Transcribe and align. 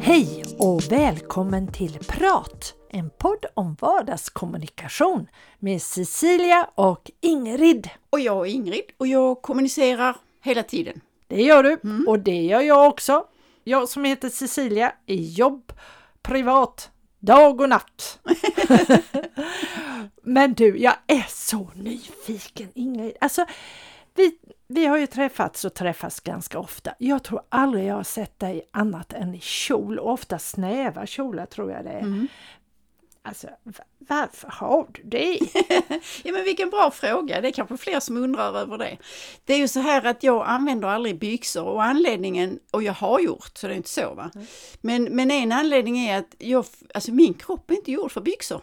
Hej 0.00 0.44
och 0.58 0.80
välkommen 0.90 1.72
till 1.72 1.98
Prat! 1.98 2.74
En 2.90 3.10
podd 3.10 3.46
om 3.54 3.76
vardagskommunikation 3.80 5.26
med 5.58 5.82
Cecilia 5.82 6.70
och 6.74 7.10
Ingrid. 7.20 7.90
Och 8.10 8.20
jag 8.20 8.46
är 8.46 8.50
Ingrid 8.50 8.84
och 8.96 9.06
jag 9.06 9.42
kommunicerar 9.42 10.16
hela 10.42 10.62
tiden. 10.62 11.00
Det 11.26 11.42
gör 11.42 11.62
du 11.62 12.04
och 12.06 12.18
det 12.18 12.42
gör 12.42 12.60
jag 12.60 12.88
också. 12.88 13.24
Jag 13.64 13.88
som 13.88 14.04
heter 14.04 14.28
Cecilia 14.28 14.92
i 15.06 15.32
jobb, 15.32 15.72
privat, 16.22 16.90
dag 17.26 17.60
och 17.60 17.68
natt. 17.68 18.18
Men 20.22 20.54
du, 20.54 20.78
jag 20.78 20.94
är 21.06 21.26
så 21.28 21.70
nyfiken 21.74 22.68
Ingrid. 22.74 23.16
Alltså, 23.20 23.46
vi, 24.14 24.38
vi 24.68 24.86
har 24.86 24.96
ju 24.96 25.06
träffats 25.06 25.64
och 25.64 25.74
träffas 25.74 26.20
ganska 26.20 26.58
ofta. 26.58 26.94
Jag 26.98 27.24
tror 27.24 27.42
aldrig 27.48 27.86
jag 27.86 27.94
har 27.94 28.02
sett 28.02 28.38
dig 28.38 28.68
annat 28.70 29.12
än 29.12 29.34
i 29.34 29.40
kjol, 29.40 29.98
och 29.98 30.12
ofta 30.12 30.38
snäva 30.38 31.06
kjolar 31.06 31.46
tror 31.46 31.72
jag 31.72 31.84
det 31.84 31.90
är. 31.90 32.00
Mm. 32.00 32.28
Alltså, 33.28 33.46
va- 33.62 33.84
varför 33.98 34.48
har 34.48 34.86
du 34.92 35.02
det? 35.02 35.38
Ja 36.24 36.32
men 36.32 36.44
vilken 36.44 36.70
bra 36.70 36.90
fråga, 36.90 37.40
det 37.40 37.48
är 37.48 37.52
kanske 37.52 37.76
fler 37.76 38.00
som 38.00 38.16
undrar 38.16 38.54
över 38.58 38.78
det. 38.78 38.96
Det 39.44 39.54
är 39.54 39.58
ju 39.58 39.68
så 39.68 39.80
här 39.80 40.06
att 40.06 40.22
jag 40.22 40.46
använder 40.46 40.88
aldrig 40.88 41.18
byxor 41.18 41.64
och 41.64 41.84
anledningen, 41.84 42.58
och 42.70 42.82
jag 42.82 42.92
har 42.92 43.20
gjort, 43.20 43.50
så 43.54 43.66
det 43.66 43.72
är 43.72 43.76
inte 43.76 43.88
så 43.88 44.14
va. 44.14 44.30
Men, 44.80 45.04
men 45.04 45.30
en 45.30 45.52
anledning 45.52 45.98
är 45.98 46.18
att 46.18 46.34
jag, 46.38 46.64
alltså 46.94 47.12
min 47.12 47.34
kropp 47.34 47.70
är 47.70 47.74
inte 47.74 47.92
gjord 47.92 48.12
för 48.12 48.20
byxor. 48.20 48.60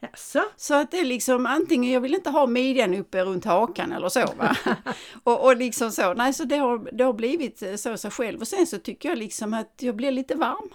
Jaså? 0.00 0.42
Så 0.56 0.74
att 0.74 0.90
det 0.90 0.98
är 1.00 1.04
liksom 1.04 1.46
antingen, 1.46 1.92
jag 1.92 2.00
vill 2.00 2.14
inte 2.14 2.30
ha 2.30 2.46
midjan 2.46 2.94
uppe 2.94 3.24
runt 3.24 3.44
hakan 3.44 3.92
eller 3.92 4.08
så 4.08 4.26
va. 4.38 4.56
och, 5.24 5.44
och 5.44 5.56
liksom 5.56 5.92
så, 5.92 6.14
nej 6.14 6.32
så 6.34 6.44
det 6.44 6.56
har, 6.56 6.88
det 6.92 7.04
har 7.04 7.12
blivit 7.12 7.62
så 7.76 7.96
sig 7.96 8.10
själv. 8.10 8.40
Och 8.40 8.48
sen 8.48 8.66
så 8.66 8.78
tycker 8.78 9.08
jag 9.08 9.18
liksom 9.18 9.54
att 9.54 9.74
jag 9.80 9.96
blir 9.96 10.10
lite 10.10 10.34
varm 10.34 10.68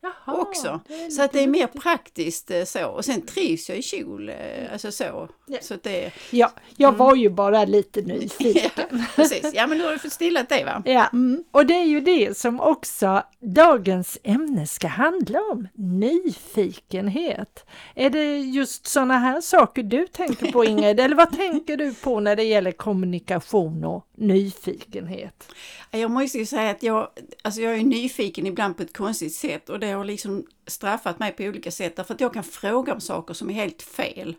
Jaha, 0.00 0.36
också. 0.40 0.80
så 1.16 1.22
att 1.22 1.32
det 1.32 1.42
är 1.42 1.46
mer 1.46 1.66
praktiskt 1.66 2.50
eh, 2.50 2.64
så. 2.64 2.86
Och 2.86 3.04
sen 3.04 3.22
trivs 3.22 3.68
jag 3.68 3.78
i 3.78 3.82
kjol, 3.82 4.28
eh, 4.28 4.72
alltså 4.72 4.92
så. 4.92 5.28
Ja. 5.46 5.58
Så 5.62 5.74
att 5.74 5.82
det, 5.82 6.12
Ja, 6.30 6.52
jag 6.76 6.92
var 6.92 7.14
ju 7.16 7.28
bara 7.30 7.64
lite 7.64 8.00
nyfiken. 8.06 8.70
ja, 8.90 8.98
precis. 9.16 9.50
Ja 9.54 9.66
men 9.66 9.78
nu 9.78 9.84
har 9.84 9.92
du 9.92 9.98
fått 9.98 10.12
stillat 10.12 10.48
det 10.48 10.64
va. 10.64 10.82
Ja, 10.86 11.10
och 11.50 11.66
det 11.66 11.74
är 11.74 11.84
ju 11.84 12.00
det 12.00 12.38
som 12.38 12.60
också 12.60 13.22
dagens 13.40 14.18
ämne 14.22 14.66
ska 14.66 14.88
handla 14.88 15.40
om, 15.52 15.68
nyfikenhet. 15.74 17.64
Är 17.94 18.10
det 18.10 18.38
just 18.38 18.86
sådana 18.86 19.18
här 19.18 19.40
saker 19.40 19.82
du 19.82 20.06
tänker 20.06 20.52
på 20.52 20.64
Ingrid, 20.64 21.00
eller 21.00 21.16
vad 21.16 21.36
tänker 21.36 21.76
du 21.76 21.94
på 21.94 22.20
när 22.20 22.36
det 22.36 22.44
gäller 22.44 22.72
kommunikation 22.72 23.84
och 23.84 24.04
nyfikenhet? 24.18 25.48
Jag 25.90 26.10
måste 26.10 26.38
ju 26.38 26.46
säga 26.46 26.70
att 26.70 26.82
jag, 26.82 27.08
alltså 27.42 27.60
jag 27.60 27.74
är 27.74 27.82
nyfiken 27.84 28.46
ibland 28.46 28.76
på 28.76 28.82
ett 28.82 28.96
konstigt 28.96 29.34
sätt 29.34 29.68
och 29.68 29.80
det 29.80 29.90
har 29.90 30.04
liksom 30.04 30.46
straffat 30.66 31.18
mig 31.18 31.32
på 31.32 31.42
olika 31.42 31.70
sätt 31.70 31.96
därför 31.96 32.14
att 32.14 32.20
jag 32.20 32.34
kan 32.34 32.44
fråga 32.44 32.94
om 32.94 33.00
saker 33.00 33.34
som 33.34 33.50
är 33.50 33.54
helt 33.54 33.82
fel. 33.82 34.36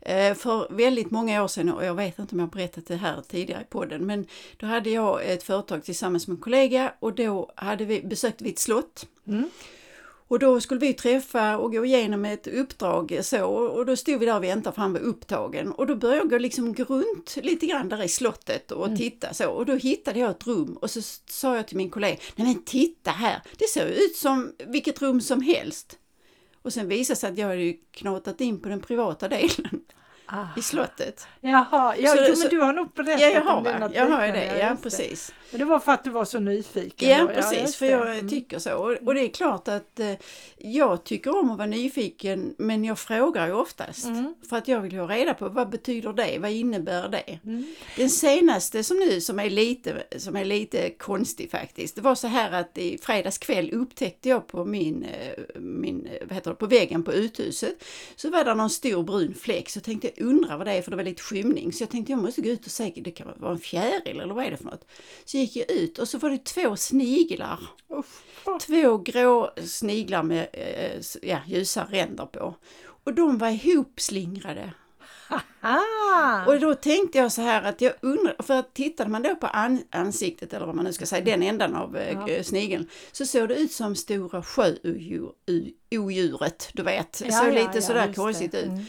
Eh, 0.00 0.34
För 0.34 0.66
väldigt 0.70 1.10
många 1.10 1.42
år 1.42 1.48
sedan, 1.48 1.72
och 1.72 1.84
jag 1.84 1.94
vet 1.94 2.18
inte 2.18 2.34
om 2.34 2.38
jag 2.38 2.46
har 2.46 2.52
berättat 2.52 2.86
det 2.86 2.96
här 2.96 3.22
tidigare 3.28 3.62
i 3.62 3.64
podden, 3.64 4.06
men 4.06 4.26
då 4.56 4.66
hade 4.66 4.90
jag 4.90 5.26
ett 5.26 5.42
företag 5.42 5.84
tillsammans 5.84 6.28
med 6.28 6.34
en 6.34 6.40
kollega 6.40 6.92
och 6.98 7.14
då 7.14 7.52
hade 7.54 7.84
vi, 7.84 8.02
besökte 8.02 8.44
vi 8.44 8.50
ett 8.50 8.58
slott. 8.58 9.06
Och 10.28 10.38
då 10.38 10.60
skulle 10.60 10.80
vi 10.80 10.94
träffa 10.94 11.58
och 11.58 11.72
gå 11.72 11.84
igenom 11.84 12.24
ett 12.24 12.46
uppdrag 12.46 13.18
så 13.22 13.44
och 13.46 13.86
då 13.86 13.96
stod 13.96 14.20
vi 14.20 14.26
där 14.26 14.36
och 14.36 14.44
väntade 14.44 14.74
för 14.74 14.82
han 14.82 14.92
var 14.92 15.00
upptagen. 15.00 15.72
Och 15.72 15.86
då 15.86 15.96
började 15.96 16.20
jag 16.20 16.30
gå 16.30 16.38
liksom 16.38 16.74
runt 16.74 17.36
lite 17.42 17.66
grann 17.66 17.88
där 17.88 18.02
i 18.02 18.08
slottet 18.08 18.72
och 18.72 18.96
titta 18.96 19.34
så. 19.34 19.50
Och 19.50 19.66
då 19.66 19.74
hittade 19.74 20.20
jag 20.20 20.30
ett 20.30 20.46
rum 20.46 20.76
och 20.80 20.90
så 20.90 21.02
sa 21.28 21.56
jag 21.56 21.68
till 21.68 21.76
min 21.76 21.90
kollega, 21.90 22.16
nej 22.36 22.46
men 22.46 22.64
titta 22.64 23.10
här, 23.10 23.42
det 23.58 23.68
ser 23.68 23.86
ut 23.86 24.16
som 24.16 24.52
vilket 24.66 25.02
rum 25.02 25.20
som 25.20 25.42
helst. 25.42 25.98
Och 26.62 26.72
sen 26.72 26.88
visade 26.88 27.16
sig 27.16 27.30
att 27.30 27.38
jag 27.38 27.48
hade 27.48 27.62
ju 27.62 27.76
knatat 27.90 28.40
in 28.40 28.60
på 28.60 28.68
den 28.68 28.80
privata 28.80 29.28
delen 29.28 29.80
i 30.56 30.62
slottet. 30.62 31.26
Jaha, 31.40 31.94
ja, 31.98 32.10
Så- 32.10 32.24
jo, 32.28 32.34
så- 32.34 32.40
men 32.42 32.48
du 32.50 32.60
har 32.60 32.72
nog 32.72 32.88
berättat 32.94 33.20
Ja, 33.20 33.28
jag 33.28 33.40
har, 33.40 33.56
om 33.56 33.64
det. 33.64 33.90
jag 33.94 34.06
har 34.06 34.26
det, 34.28 34.58
ja 34.58 34.70
just 34.70 34.82
precis. 34.82 35.32
Men 35.50 35.58
det 35.58 35.64
var 35.64 35.78
för 35.78 35.92
att 35.92 36.04
du 36.04 36.10
var 36.10 36.24
så 36.24 36.38
nyfiken. 36.40 37.08
Ja, 37.08 37.18
då. 37.20 37.28
precis, 37.28 37.76
för 37.76 37.86
jag 37.86 38.12
Mm. 38.14 38.28
tycker 38.28 38.58
så. 38.58 38.74
Och, 38.74 38.90
och 39.06 39.14
det 39.14 39.20
är 39.20 39.28
klart 39.28 39.68
att 39.68 40.00
eh, 40.00 40.12
jag 40.58 41.04
tycker 41.04 41.38
om 41.38 41.50
att 41.50 41.58
vara 41.58 41.66
nyfiken, 41.68 42.54
men 42.58 42.84
jag 42.84 42.98
frågar 42.98 43.46
ju 43.46 43.52
oftast. 43.52 44.04
Mm. 44.04 44.34
För 44.48 44.56
att 44.56 44.68
jag 44.68 44.80
vill 44.80 44.96
ha 44.98 45.06
reda 45.08 45.34
på 45.34 45.48
vad 45.48 45.68
betyder 45.70 46.12
det, 46.12 46.38
vad 46.38 46.50
innebär 46.50 47.08
det? 47.08 47.38
Mm. 47.44 47.64
Den 47.96 48.10
senaste 48.10 48.84
som 48.84 48.96
nu, 48.98 49.20
som 49.20 49.38
är, 49.38 49.50
lite, 49.50 50.02
som 50.16 50.36
är 50.36 50.44
lite 50.44 50.90
konstig 50.90 51.50
faktiskt, 51.50 51.94
det 51.96 52.00
var 52.02 52.14
så 52.14 52.26
här 52.26 52.52
att 52.60 52.78
i 52.78 52.98
fredags 52.98 53.38
kväll 53.38 53.70
upptäckte 53.72 54.28
jag 54.28 54.46
på 54.46 54.64
min, 54.64 55.04
eh, 55.04 55.60
min 55.60 56.06
eh, 56.06 56.12
vad 56.26 56.32
heter 56.34 56.50
det, 56.50 56.56
på 56.56 56.66
väggen 56.66 57.02
på 57.02 57.12
uthuset, 57.12 57.84
så 58.16 58.30
var 58.30 58.44
det 58.44 58.54
någon 58.54 58.70
stor 58.70 59.02
brun 59.02 59.34
fläck, 59.34 59.68
så 59.70 59.80
tänkte 59.80 60.10
jag 60.14 60.17
undrar 60.20 60.56
vad 60.58 60.66
det 60.66 60.72
är, 60.72 60.82
för 60.82 60.90
det 60.90 60.96
var 60.96 61.04
lite 61.04 61.22
skymning, 61.22 61.72
så 61.72 61.82
jag 61.82 61.90
tänkte 61.90 62.12
jag 62.12 62.22
måste 62.22 62.40
gå 62.40 62.48
ut 62.48 62.64
och 62.66 62.70
se, 62.72 62.92
det 62.96 63.10
kan 63.10 63.26
vara 63.36 63.52
en 63.52 63.58
fjäril 63.58 64.20
eller 64.20 64.34
vad 64.34 64.44
är 64.44 64.50
det 64.50 64.56
för 64.56 64.64
något? 64.64 64.84
Så 65.24 65.36
gick 65.38 65.56
jag 65.56 65.70
ut 65.70 65.98
och 65.98 66.08
så 66.08 66.18
var 66.18 66.30
det 66.30 66.44
två 66.44 66.76
sniglar 66.76 67.60
Uff. 67.88 68.22
två 68.66 68.98
grå 68.98 69.50
sniglar 69.66 70.22
med 70.22 70.48
eh, 70.52 71.00
ja, 71.22 71.38
ljusa 71.46 71.86
ränder 71.90 72.26
på. 72.26 72.54
Och 73.04 73.14
de 73.14 73.38
var 73.38 73.48
ihopslingrade. 73.64 74.72
Ah, 75.60 76.44
Och 76.46 76.60
då 76.60 76.74
tänkte 76.74 77.18
jag 77.18 77.32
så 77.32 77.42
här 77.42 77.62
att 77.62 77.80
jag 77.80 77.92
undrar, 78.02 78.42
för 78.42 78.62
tittade 78.72 79.10
man 79.10 79.22
då 79.22 79.34
på 79.36 79.46
an, 79.46 79.82
ansiktet 79.90 80.52
eller 80.52 80.66
vad 80.66 80.74
man 80.74 80.84
nu 80.84 80.92
ska 80.92 81.06
säga, 81.06 81.24
den 81.24 81.42
ändan 81.42 81.74
av 81.74 81.96
eh, 81.96 82.18
Ja. 82.28 82.42
snigeln, 82.44 82.88
så 83.12 83.26
såg 83.26 83.48
det 83.48 83.54
ut 83.54 83.72
som 83.72 83.96
stora 83.96 84.42
sjöodjuret, 84.42 86.70
du 86.72 86.82
vet. 86.82 87.22
Ja, 87.24 87.32
såg 87.32 87.48
ja, 87.48 87.52
lite 87.52 87.70
ja, 87.74 87.82
sådär 87.82 88.08
det. 88.08 88.14
konstigt 88.14 88.54
ut. 88.54 88.64
Mm. 88.66 88.84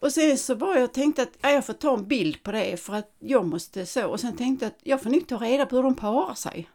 Och 0.00 0.12
sen 0.12 0.38
så 0.38 0.54
var 0.54 0.76
jag 0.76 0.92
tänkte 0.92 1.22
att 1.22 1.38
ja, 1.40 1.50
jag 1.50 1.66
får 1.66 1.72
ta 1.72 1.94
en 1.94 2.08
bild 2.08 2.42
på 2.42 2.52
det 2.52 2.80
för 2.80 2.94
att 2.94 3.16
jag 3.18 3.46
måste 3.46 3.86
så. 3.86 4.06
Och 4.06 4.20
sen 4.20 4.36
tänkte 4.36 4.64
jag 4.64 4.70
att 4.70 4.78
jag 4.82 5.02
får 5.02 5.10
nog 5.10 5.28
ta 5.28 5.36
reda 5.36 5.66
på 5.66 5.76
hur 5.76 5.82
de 5.82 5.94
parar 5.96 6.34
sig. 6.34 6.68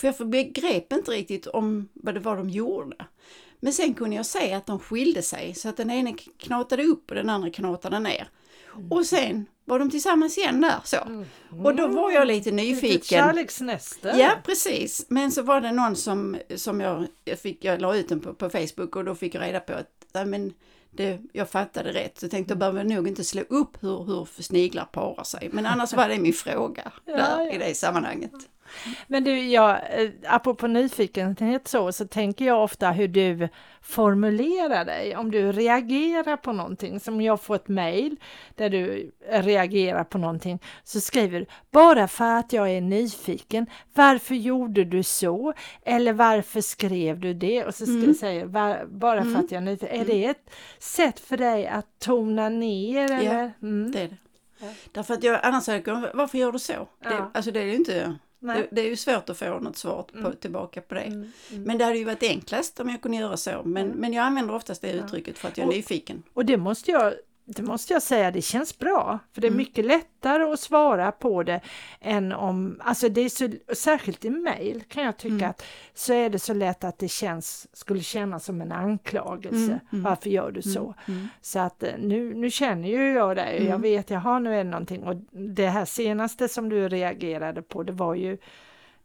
För 0.00 0.14
jag 0.18 0.28
begrep 0.28 0.92
inte 0.92 1.10
riktigt 1.10 1.46
om 1.46 1.88
vad 1.92 2.14
det 2.14 2.20
var 2.20 2.36
de 2.36 2.50
gjorde. 2.50 2.96
Men 3.60 3.72
sen 3.72 3.94
kunde 3.94 4.16
jag 4.16 4.26
se 4.26 4.52
att 4.52 4.66
de 4.66 4.78
skilde 4.78 5.22
sig 5.22 5.54
så 5.54 5.68
att 5.68 5.76
den 5.76 5.90
ene 5.90 6.14
knatade 6.38 6.84
upp 6.84 7.10
och 7.10 7.16
den 7.16 7.30
andra 7.30 7.50
knatade 7.50 7.98
ner. 7.98 8.28
Och 8.90 9.06
sen 9.06 9.46
var 9.64 9.78
de 9.78 9.90
tillsammans 9.90 10.38
igen 10.38 10.60
där 10.60 10.80
så. 10.84 11.24
Och 11.64 11.76
då 11.76 11.86
var 11.86 12.12
jag 12.12 12.26
lite 12.26 12.50
nyfiken. 12.50 13.00
kärleksnäste. 13.00 14.14
Ja 14.18 14.30
precis, 14.44 15.06
men 15.08 15.32
så 15.32 15.42
var 15.42 15.60
det 15.60 15.72
någon 15.72 15.96
som, 15.96 16.36
som 16.56 16.80
jag, 16.80 17.06
jag, 17.24 17.38
fick, 17.38 17.64
jag 17.64 17.80
la 17.80 17.96
ut 17.96 18.08
den 18.08 18.20
på, 18.20 18.34
på 18.34 18.50
Facebook 18.50 18.96
och 18.96 19.04
då 19.04 19.14
fick 19.14 19.34
jag 19.34 19.42
reda 19.42 19.60
på 19.60 19.72
att 19.72 20.28
men 20.28 20.52
det, 20.90 21.18
jag 21.32 21.50
fattade 21.50 21.92
rätt. 21.92 22.18
Så 22.18 22.24
jag 22.24 22.30
tänkte 22.30 22.52
jag 22.52 22.58
behöver 22.58 22.84
nog 22.84 23.08
inte 23.08 23.24
slå 23.24 23.42
upp 23.48 23.82
hur, 23.82 24.04
hur 24.04 24.42
sniglar 24.42 24.84
parar 24.84 25.24
sig. 25.24 25.48
Men 25.52 25.66
annars 25.66 25.92
var 25.96 26.08
det 26.08 26.18
min 26.18 26.32
fråga 26.32 26.92
Ja, 27.04 27.16
där 27.16 27.40
ja. 27.40 27.50
i 27.52 27.58
det 27.58 27.74
sammanhanget. 27.74 28.32
Men 29.06 29.24
du, 29.24 29.38
jag, 29.48 29.70
eh, 29.70 30.10
apropå 30.26 30.66
nyfikenhet 30.66 31.68
så, 31.68 31.92
så 31.92 32.06
tänker 32.06 32.44
jag 32.44 32.62
ofta 32.64 32.90
hur 32.90 33.08
du 33.08 33.48
formulerar 33.82 34.84
dig. 34.84 35.16
Om 35.16 35.30
du 35.30 35.52
reagerar 35.52 36.36
på 36.36 36.52
någonting, 36.52 37.00
som 37.00 37.20
jag 37.20 37.40
får 37.40 37.54
ett 37.54 37.68
mejl 37.68 38.16
där 38.54 38.70
du 38.70 39.12
reagerar 39.30 40.04
på 40.04 40.18
någonting, 40.18 40.58
så 40.84 41.00
skriver 41.00 41.40
du 41.40 41.46
bara 41.70 42.08
för 42.08 42.24
att 42.38 42.52
jag 42.52 42.70
är 42.70 42.80
nyfiken, 42.80 43.66
varför 43.94 44.34
gjorde 44.34 44.84
du 44.84 45.02
så? 45.02 45.52
Eller 45.84 46.12
varför 46.12 46.60
skrev 46.60 47.20
du 47.20 47.34
det? 47.34 47.64
Och 47.64 47.74
så 47.74 47.84
ska 47.86 47.94
Mm. 47.94 48.14
säger 48.14 48.46
bara 48.86 49.24
för 49.24 49.36
att 49.38 49.50
jag 49.52 49.62
är 49.62 49.66
nyfiken. 49.66 50.00
Är 50.00 50.04
det 50.04 50.24
ett 50.24 50.50
sätt 50.78 51.20
för 51.20 51.36
dig 51.36 51.66
att 51.66 51.86
tona 51.98 52.48
ner? 52.48 53.04
Eller? 53.12 53.52
Mm. 53.62 53.92
Det 53.92 54.00
är 54.00 54.08
det. 54.08 54.16
Därför 54.92 55.14
att 55.14 55.22
jag, 55.22 55.40
annars 55.42 55.66
hade 55.66 55.82
jag 55.86 56.06
varför 56.14 56.38
gör 56.38 56.52
du 56.52 56.58
så? 56.58 56.72
Det, 56.72 56.88
Ja. 57.02 57.30
alltså 57.34 57.50
det 57.50 57.60
är 57.60 57.64
ju 57.64 57.74
inte. 57.74 58.16
Det, 58.40 58.68
det 58.70 58.80
är 58.80 58.88
ju 58.88 58.96
svårt 58.96 59.28
att 59.30 59.38
få 59.38 59.58
något 59.58 59.76
svar 59.76 60.02
på, 60.22 60.32
tillbaka 60.32 60.80
på 60.80 60.94
det. 60.94 61.00
Mm, 61.00 61.32
mm. 61.50 61.62
Men 61.62 61.78
det 61.78 61.84
hade 61.84 61.98
ju 61.98 62.04
varit 62.04 62.22
enklast 62.22 62.80
om 62.80 62.88
jag 62.88 63.02
kunde 63.02 63.16
göra 63.18 63.36
så. 63.36 63.62
Men, 63.64 63.88
men 63.88 64.12
jag 64.12 64.24
använder 64.24 64.54
oftast 64.54 64.82
det 64.82 64.92
uttrycket 64.92 65.38
för 65.38 65.48
att 65.48 65.58
jag 65.58 65.64
är 65.64 65.68
Och- 65.68 65.74
nyfiken. 65.74 66.22
Och 66.32 66.44
det 66.44 66.56
måste 66.56 66.90
jag, 66.90 67.12
det 67.56 67.62
måste 67.62 67.92
jag 67.92 68.02
säga, 68.02 68.30
det 68.30 68.42
känns 68.42 68.78
bra. 68.78 69.18
För 69.32 69.40
det 69.40 69.46
är 69.46 69.48
Mm. 69.50 69.56
mycket 69.58 69.84
lättare 69.84 70.42
att 70.42 70.60
svara 70.60 71.12
på 71.12 71.42
det 71.42 71.60
än 72.00 72.32
om, 72.32 72.80
alltså 72.84 73.08
det 73.08 73.20
är 73.20 73.28
så, 73.28 73.48
särskilt 73.74 74.24
i 74.24 74.30
mejl 74.30 74.82
kan 74.88 75.04
jag 75.04 75.16
tycka 75.16 75.34
Mm. 75.34 75.50
att 75.50 75.62
så 75.94 76.12
är 76.12 76.30
det 76.30 76.38
så 76.38 76.54
lätt 76.54 76.84
att 76.84 76.98
det 76.98 77.08
känns, 77.08 77.66
skulle 77.76 78.00
kännas 78.00 78.44
som 78.44 78.60
en 78.60 78.72
anklagelse. 78.72 79.56
Mm, 79.72 79.78
mm. 79.92 80.02
Varför 80.02 80.30
gör 80.30 80.50
du 80.50 80.62
så? 80.62 80.94
Mm. 81.08 81.28
Så 81.40 81.58
att 81.58 81.82
eh, 81.82 81.92
nu, 81.98 82.34
nu 82.34 82.50
känner 82.50 82.88
ju 82.88 83.12
jag 83.12 83.30
och 83.30 83.36
jag 83.38 83.56
Mm. 83.56 83.80
vet, 83.82 84.10
jaha 84.10 84.38
nu 84.38 84.52
är 84.54 84.64
det 84.64 84.70
någonting. 84.70 85.04
Och 85.04 85.16
det 85.30 85.66
här 85.66 85.84
senaste 85.84 86.48
som 86.48 86.68
du 86.68 86.88
reagerade 86.88 87.62
på, 87.62 87.82
det 87.82 87.92
var 87.92 88.14
ju 88.14 88.38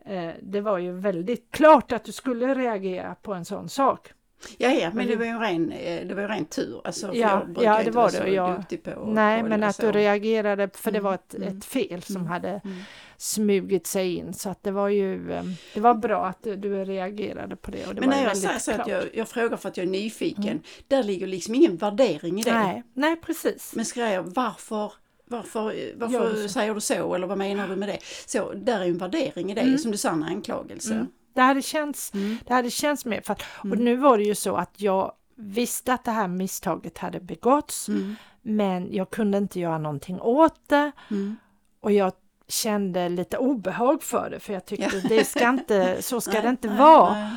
eh, 0.06 0.32
det 0.42 0.62
var 0.62 0.78
ju 0.78 0.92
väldigt 0.92 1.52
klart 1.52 1.92
att 1.92 2.04
du 2.04 2.12
skulle 2.12 2.56
reagera 2.56 3.16
på 3.16 3.34
en 3.34 3.46
sån 3.46 3.70
sak. 3.70 4.12
Ja, 4.58 4.70
ja, 4.72 4.92
men 4.94 5.08
det 5.08 5.16
var 5.16 5.26
ju 5.26 5.32
en 5.32 5.40
ren, 5.40 5.72
eh, 5.72 6.08
det 6.08 6.14
var 6.16 6.22
ju 6.22 6.28
ren 6.28 6.46
tur. 6.46 6.82
Alltså, 6.84 7.08
Ja, 7.14 7.46
jag 7.56 7.64
ja, 7.64 7.84
det 7.84 7.92
var 7.92 8.12
det, 8.12 8.22
och 8.22 8.30
jag- 8.30 8.60
duktig 8.60 8.84
på 8.84 9.06
Nej, 9.06 9.42
på 9.42 9.48
men 9.50 9.64
att 9.64 9.76
så. 9.76 9.82
du 9.82 9.92
reagerade, 9.92 10.70
för 10.74 10.92
det 10.92 10.98
Mm, 10.98 11.04
var 11.04 11.14
ett, 11.14 11.34
mm, 11.36 11.58
ett 11.58 11.66
fel 11.66 12.02
som 12.04 12.16
mm, 12.16 12.28
hade 12.28 12.62
mm. 12.64 12.78
smugit 13.18 13.88
sig 13.88 14.16
in. 14.16 14.34
Så 14.34 14.50
att 14.50 14.64
det 14.64 14.72
var 14.72 14.90
ju, 14.90 15.32
eh, 15.34 15.44
det 15.74 15.80
var 15.80 15.94
bra 15.94 16.26
att 16.26 16.44
du, 16.44 16.56
du 16.56 16.86
reagerade 16.86 17.56
på 17.56 17.72
det. 17.72 17.88
Och 17.88 17.96
det 17.96 18.02
Men 18.02 18.10
var 18.10 18.18
när 18.18 18.24
jag 18.24 18.38
säger 18.38 18.60
så 18.60 18.72
att 18.72 18.88
jag, 18.88 19.04
jag 19.14 19.28
frågar 19.30 19.58
för 19.58 19.70
att 19.70 19.78
jag 19.78 19.86
är 19.86 19.90
nyfiken, 19.92 20.62
där 20.88 21.04
ligger 21.04 21.28
liksom 21.28 21.56
ingen 21.56 21.78
värdering 21.78 22.40
i 22.40 22.44
det. 22.44 22.54
Nej, 22.54 22.84
nej 22.94 23.16
precis. 23.16 23.74
Men 23.76 23.86
jag, 24.14 24.24
varför, 24.24 24.92
varför, 25.28 25.94
varför 25.96 26.48
säger 26.48 26.74
du 26.74 26.82
så 26.82 27.16
eller 27.16 27.28
vad 27.28 27.38
menar 27.38 27.68
du 27.68 27.76
med 27.76 27.90
det? 27.90 27.98
Så 28.26 28.54
där 28.54 28.80
är 28.80 28.86
ju 28.86 28.92
en 28.92 28.98
värdering 28.98 29.52
i 29.52 29.56
det, 29.56 29.62
Mm. 29.62 29.78
som 29.78 29.92
du 29.92 29.98
sa, 29.98 30.10
en 30.12 30.24
anklagelse. 30.24 31.08
Det 31.36 31.42
hade 31.42 31.62
känts, 31.62 32.14
Mm. 32.14 32.38
det 32.48 32.54
hade 32.54 32.70
känts 32.72 33.06
mer 33.06 33.22
för 33.22 33.34
och 33.60 33.66
Mm. 33.66 33.80
nu 33.80 33.96
var 33.96 34.18
det 34.18 34.24
ju 34.24 34.36
så 34.36 34.56
att 34.56 34.82
jag 34.82 35.12
visste 35.36 35.94
att 35.94 36.04
det 36.04 36.12
här 36.12 36.28
misstaget 36.28 36.98
hade 36.98 37.20
begåtts, 37.20 37.88
Mm. 37.90 38.16
men 38.42 38.94
jag 38.94 39.10
kunde 39.10 39.38
inte 39.38 39.60
göra 39.60 39.78
någonting 39.78 40.22
åt 40.22 40.60
det 40.70 40.92
Mm. 41.12 41.36
och 41.82 41.92
jag 41.92 42.12
kände 42.48 43.10
lite 43.10 43.38
obehag 43.38 44.04
för 44.04 44.30
det 44.30 44.40
för 44.40 44.54
jag 44.54 44.66
tyckte 44.66 44.98
Ja. 45.04 45.10
det 45.10 45.24
ska 45.26 45.50
inte, 45.50 46.02
så 46.02 46.22
ska 46.22 46.32
Nej, 46.34 46.42
det 46.42 46.50
inte 46.50 46.68
nej, 46.68 46.78
vara. 46.78 47.14
nej. 47.14 47.32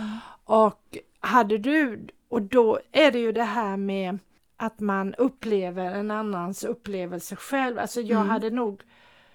Och 0.45 0.99
hade 1.21 1.59
du, 1.59 2.07
och 2.29 2.43
då 2.43 2.79
är 2.93 3.13
det 3.13 3.19
ju 3.19 3.33
det 3.33 3.43
här 3.45 3.77
med 3.77 4.19
att 4.57 4.81
man 4.81 5.15
upplever 5.15 5.85
en 5.95 6.11
annans 6.11 6.65
upplevelse 6.65 7.37
själv. 7.37 7.79
Alltså 7.79 8.01
jag 8.01 8.17
Mm. 8.17 8.29
hade 8.31 8.51
nog, 8.51 8.83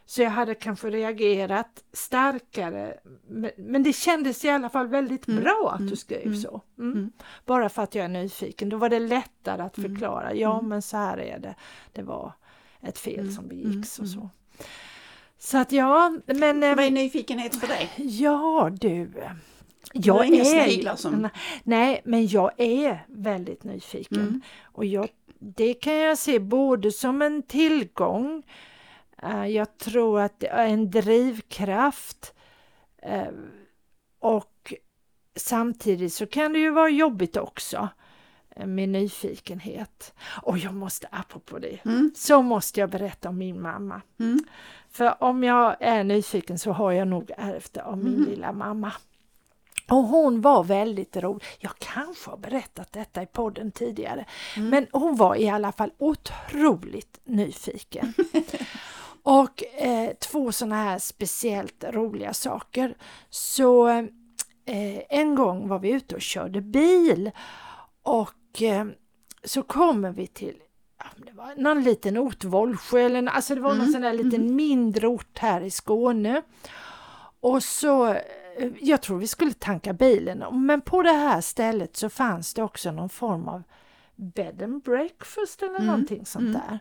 så 0.05 0.21
jag 0.21 0.29
hade 0.29 0.55
kanske 0.55 0.89
reagerat 0.89 1.83
starkare. 1.94 3.00
Men, 3.27 3.51
men 3.57 3.83
det 3.83 3.94
kändes 3.94 4.45
i 4.45 4.50
alla 4.50 4.69
fall 4.69 4.88
väldigt 4.88 5.27
Mm. 5.27 5.44
bra 5.44 5.69
att 5.73 5.79
du 5.79 5.83
Mm. 5.85 5.95
skrev 5.95 6.21
Mm. 6.25 6.35
så. 6.41 6.61
Mm. 6.79 6.91
Mm. 6.91 7.11
Bara 7.45 7.69
för 7.69 7.81
att 7.83 7.95
jag 7.95 8.05
är 8.05 8.09
nyfiken. 8.09 8.69
Då 8.69 8.77
var 8.77 8.89
det 8.89 9.00
lättare 9.00 9.61
att 9.61 9.77
Mm. 9.77 9.91
förklara. 9.91 10.33
Ja 10.33 10.61
men 10.61 10.81
så 10.81 10.97
här 10.97 11.17
är 11.17 11.39
det. 11.39 11.55
Det 11.94 12.01
var 12.03 12.31
ett 12.81 12.97
fel 13.00 13.33
som 13.33 13.47
begicks 13.47 14.00
och 14.00 14.07
så. 14.07 14.29
Så 15.39 15.57
att 15.57 15.71
ja, 15.71 16.17
men... 16.25 16.63
eh, 16.63 16.75
Vad 16.75 16.85
är 16.85 16.91
nyfikenhet 16.91 17.55
för 17.55 17.67
dig? 17.67 17.89
Ja 17.95 18.69
du. 18.81 19.05
Du 19.05 19.19
Jag 19.94 20.25
inga 20.25 20.44
är, 20.44 20.95
som- 20.95 21.29
Nej, 21.63 22.01
men 22.05 22.27
jag 22.27 22.51
är 22.57 23.05
väldigt 23.07 23.63
nyfiken. 23.63 24.41
Och 24.63 24.85
jag, 24.85 25.07
det 25.39 25.73
kan 25.73 25.94
jag 25.95 26.17
se 26.17 26.39
både 26.39 26.91
som 26.91 27.21
en 27.21 27.41
tillgång, 27.44 28.44
jag 29.31 29.77
tror 29.77 30.19
att 30.21 30.39
det 30.39 30.47
är 30.47 30.67
en 30.67 30.91
drivkraft 30.91 32.33
eh, 33.01 33.27
och 34.19 34.73
samtidigt 35.35 36.13
så 36.13 36.25
kan 36.27 36.53
det 36.53 36.59
ju 36.59 36.69
vara 36.71 36.89
jobbigt 36.89 37.37
också 37.37 37.89
eh, 38.55 38.65
med 38.65 38.89
nyfikenhet. 38.89 40.13
Och 40.41 40.57
jag 40.57 40.73
måste, 40.73 41.07
apropå 41.11 41.59
det, 41.59 41.79
Mm. 41.85 42.11
så 42.15 42.41
måste 42.41 42.79
jag 42.79 42.89
berätta 42.89 43.29
om 43.29 43.37
min 43.37 43.61
mamma. 43.61 44.01
Mm. 44.19 44.39
För 44.89 45.23
om 45.23 45.43
jag 45.43 45.75
är 45.79 46.03
nyfiken 46.03 46.59
så 46.59 46.71
har 46.71 46.91
jag 46.91 47.07
nog 47.07 47.31
ärvt 47.37 47.73
det 47.73 47.83
av 47.83 47.97
min 47.97 48.13
Mhm. 48.13 48.25
lilla 48.29 48.51
mamma. 48.51 48.91
Och 49.89 50.03
hon 50.03 50.41
var 50.41 50.63
väldigt 50.63 51.17
rolig. 51.17 51.43
Jag 51.59 51.71
kanske 51.79 52.29
har 52.29 52.37
berättat 52.37 52.91
detta 52.91 53.23
i 53.23 53.25
podden 53.25 53.71
tidigare. 53.71 54.25
Mm. 54.57 54.69
Men 54.69 54.87
hon 54.91 55.15
var 55.15 55.35
i 55.35 55.49
alla 55.49 55.71
fall 55.71 55.91
otroligt 55.97 57.19
nyfiken. 57.23 58.13
och 59.23 59.63
eh, 59.77 60.13
två 60.13 60.51
sådana 60.51 60.75
här 60.75 60.99
speciellt 60.99 61.83
roliga 61.83 62.33
saker. 62.33 62.95
Så 63.29 63.87
eh, 64.65 65.01
en 65.09 65.35
gång 65.35 65.67
var 65.67 65.79
vi 65.79 65.89
ute 65.91 66.15
och 66.15 66.21
körde 66.21 66.61
bil 66.61 67.31
och 68.03 68.61
eh, 68.61 68.85
så 69.43 69.63
kommer 69.63 70.11
vi 70.11 70.27
till 70.27 70.55
det 71.17 71.31
var 71.31 71.53
någon 71.57 71.83
liten 71.83 72.17
ort, 72.17 72.43
Vollsjö 72.43 72.99
eller 72.99 73.27
alltså 73.27 73.55
det 73.55 73.61
var 73.61 73.69
någon 73.69 73.79
Mm, 73.79 73.91
sån 73.93 74.01
där 74.01 74.13
liten 74.13 74.55
mindre 74.55 75.07
ort 75.07 75.37
här 75.39 75.61
i 75.61 75.71
Skåne. 75.71 76.41
Och 77.39 77.63
så, 77.63 78.07
eh, 78.07 78.71
jag 78.79 79.01
tror 79.01 79.17
vi 79.17 79.27
skulle 79.27 79.53
tanka 79.53 79.93
bilen, 79.93 80.65
men 80.65 80.81
på 80.81 81.03
det 81.03 81.11
här 81.11 81.41
stället 81.41 81.97
så 81.97 82.09
fanns 82.09 82.53
det 82.53 82.63
också 82.63 82.91
någon 82.91 83.09
form 83.09 83.47
av 83.47 83.63
bed 84.15 84.61
and 84.61 84.83
breakfast 84.83 85.61
eller 85.63 85.75
Mm, 85.75 85.87
någonting 85.87 86.25
sånt 86.25 86.45
mm. 86.45 86.61
där. 86.61 86.79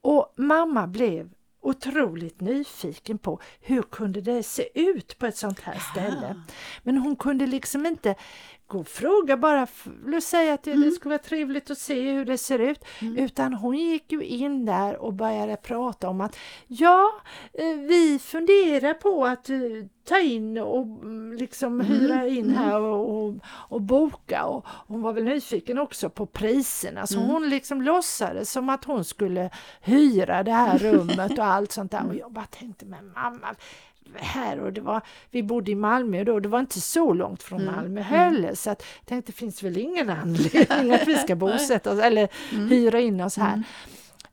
Och 0.00 0.32
mamma 0.36 0.86
blev 0.86 1.30
otroligt 1.62 2.40
nyfiken 2.40 3.18
på 3.18 3.40
hur 3.60 3.82
kunde 3.82 4.20
det 4.20 4.42
se 4.42 4.68
ut 4.74 5.18
på 5.18 5.26
ett 5.26 5.36
sånt 5.36 5.60
här 5.60 5.78
ställe. 5.92 6.42
Men 6.82 6.98
hon 6.98 7.16
kunde 7.16 7.46
liksom 7.46 7.86
inte 7.86 8.14
gå 8.72 8.78
och 8.78 8.88
fråga 8.88 9.36
bara 9.36 9.62
att 10.16 10.24
säga 10.24 10.54
att 10.54 10.62
det, 10.62 10.84
det 10.84 10.90
skulle 10.90 11.10
vara 11.10 11.22
trevligt 11.22 11.70
att 11.70 11.78
se 11.78 12.12
hur 12.12 12.24
det 12.24 12.38
ser 12.38 12.58
ut. 12.58 12.84
Mm. 13.00 13.16
Utan 13.16 13.54
hon 13.54 13.76
gick 13.76 14.12
ju 14.12 14.24
in 14.24 14.64
där 14.66 14.96
och 14.96 15.12
började 15.12 15.56
prata 15.56 16.08
om 16.08 16.20
att 16.20 16.36
ja, 16.66 17.10
eh, 17.52 17.76
vi 17.76 18.18
funderar 18.22 18.94
på 18.94 19.26
att 19.26 19.50
eh, 19.50 19.56
ta 20.04 20.18
in 20.18 20.58
och 20.58 20.82
mm, 20.82 21.32
liksom 21.32 21.80
Mm, 21.80 21.86
hyra 21.86 22.26
in 22.26 22.44
mm. 22.44 22.56
här 22.56 22.80
och, 22.80 23.24
och, 23.24 23.34
och 23.46 23.80
boka. 23.80 24.44
Och 24.44 24.66
hon 24.66 25.02
var 25.02 25.12
väl 25.12 25.24
nyfiken 25.24 25.78
också 25.78 26.10
på 26.10 26.26
priserna 26.26 27.06
så 27.06 27.18
Mm. 27.18 27.30
hon 27.30 27.48
liksom 27.48 27.82
låtsades 27.82 28.52
som 28.52 28.68
att 28.68 28.84
hon 28.84 29.04
skulle 29.04 29.50
hyra 29.80 30.42
det 30.42 30.52
här 30.52 30.78
rummet 30.92 31.38
och 31.38 31.44
allt 31.46 31.72
sånt 31.72 31.90
där. 31.90 32.06
Och 32.08 32.14
jag 32.14 32.32
bara 32.32 32.46
tänkte, 32.46 32.86
men 32.86 33.12
mamma, 33.12 33.54
här 34.14 34.60
och 34.60 34.72
det 34.72 34.80
var, 34.80 35.00
vi 35.30 35.42
bodde 35.42 35.70
i 35.70 35.74
Malmö 35.74 36.24
då, 36.24 36.40
det 36.40 36.48
var 36.48 36.60
inte 36.60 36.80
så 36.80 37.12
långt 37.12 37.42
från 37.42 37.60
Mm, 37.60 37.74
Malmö 37.74 38.00
mm. 38.00 38.02
heller 38.02 38.54
så 38.54 38.70
att 38.70 38.84
jag 39.00 39.06
tänkte 39.08 39.32
det 39.32 39.36
finns 39.36 39.62
väl 39.62 39.76
ingen 39.78 40.10
anledning 40.10 40.92
att 40.92 41.08
vi 41.08 41.14
ska 41.14 41.34
bosätta 41.36 41.92
oss 41.92 42.00
eller 42.00 42.28
Mm. 42.52 42.68
hyra 42.68 43.00
in 43.00 43.20
oss 43.20 43.36
här. 43.36 43.52
Mm. 43.52 43.62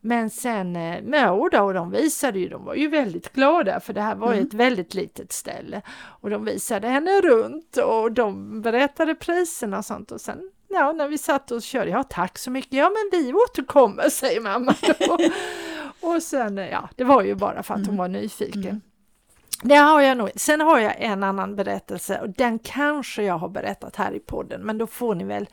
Men 0.02 0.30
sen, 0.30 0.76
eh, 0.76 0.98
ja, 1.20 1.48
då, 1.52 1.60
och 1.62 1.74
de 1.74 1.90
visade 1.90 2.38
ju, 2.38 2.48
de 2.48 2.64
var 2.64 2.74
ju 2.74 2.88
väldigt 2.88 3.32
glada 3.32 3.80
för 3.80 3.92
det 3.92 4.00
här 4.00 4.14
var 4.14 4.32
Mm. 4.32 4.46
ett 4.46 4.54
väldigt 4.54 4.94
litet 4.94 5.32
ställe. 5.32 5.82
Och 5.98 6.30
de 6.30 6.44
visade 6.44 6.88
henne 6.88 7.20
runt 7.20 7.76
och 7.76 8.12
de 8.12 8.62
berättade 8.62 9.14
priserna 9.14 9.78
och 9.78 9.84
sånt 9.84 10.10
och 10.12 10.20
sen 10.20 10.50
Ja, 10.72 10.92
när 10.92 11.08
vi 11.08 11.18
satt 11.18 11.50
och 11.50 11.62
körde, 11.62 11.90
ja 11.90 12.02
tack 12.02 12.38
så 12.38 12.50
mycket, 12.50 12.72
ja 12.72 12.90
men 12.90 13.20
vi 13.20 13.32
återkommer 13.32 14.08
säger 14.08 14.40
mamma 14.40 14.74
då. 14.98 15.18
och 16.08 16.22
sen, 16.22 16.58
eh, 16.58 16.68
ja 16.70 16.88
det 16.96 17.04
var 17.04 17.22
ju 17.22 17.34
bara 17.34 17.62
för 17.62 17.74
att 17.74 17.80
hon 17.80 17.86
Mm. 17.94 17.96
var 17.96 18.08
nyfiken. 18.08 18.62
Mm. 18.64 18.80
Det 19.62 19.74
har 19.76 20.00
jag 20.00 20.16
nog. 20.18 20.30
Sen 20.36 20.60
har 20.60 20.78
jag 20.78 20.94
en 20.98 21.22
annan 21.22 21.56
berättelse 21.56 22.20
och 22.20 22.30
den 22.30 22.58
kanske 22.58 23.22
jag 23.22 23.38
har 23.38 23.48
berättat 23.48 23.96
här 23.96 24.12
i 24.12 24.18
podden 24.20 24.60
men 24.62 24.78
då 24.78 24.86
får 24.86 25.14
ni 25.14 25.24
väl 25.24 25.48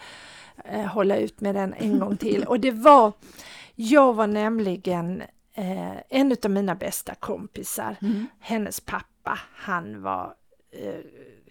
eh, 0.66 0.86
hålla 0.86 1.18
ut 1.18 1.42
med 1.42 1.56
den 1.56 1.74
en 1.74 2.00
gång 2.00 2.18
till. 2.18 2.44
Och 2.48 2.60
det 2.60 2.72
var, 2.72 3.12
jag 3.76 4.14
var 4.14 4.28
nämligen 4.28 5.22
eh, 5.54 5.98
en 6.10 6.36
av 6.46 6.52
mina 6.52 6.76
bästa 6.76 7.16
kompisar, 7.16 7.96
Mm. 8.02 8.28
hennes 8.40 8.80
pappa, 8.80 9.40
han 9.56 10.02
var 10.02 10.34
eh, 10.72 10.94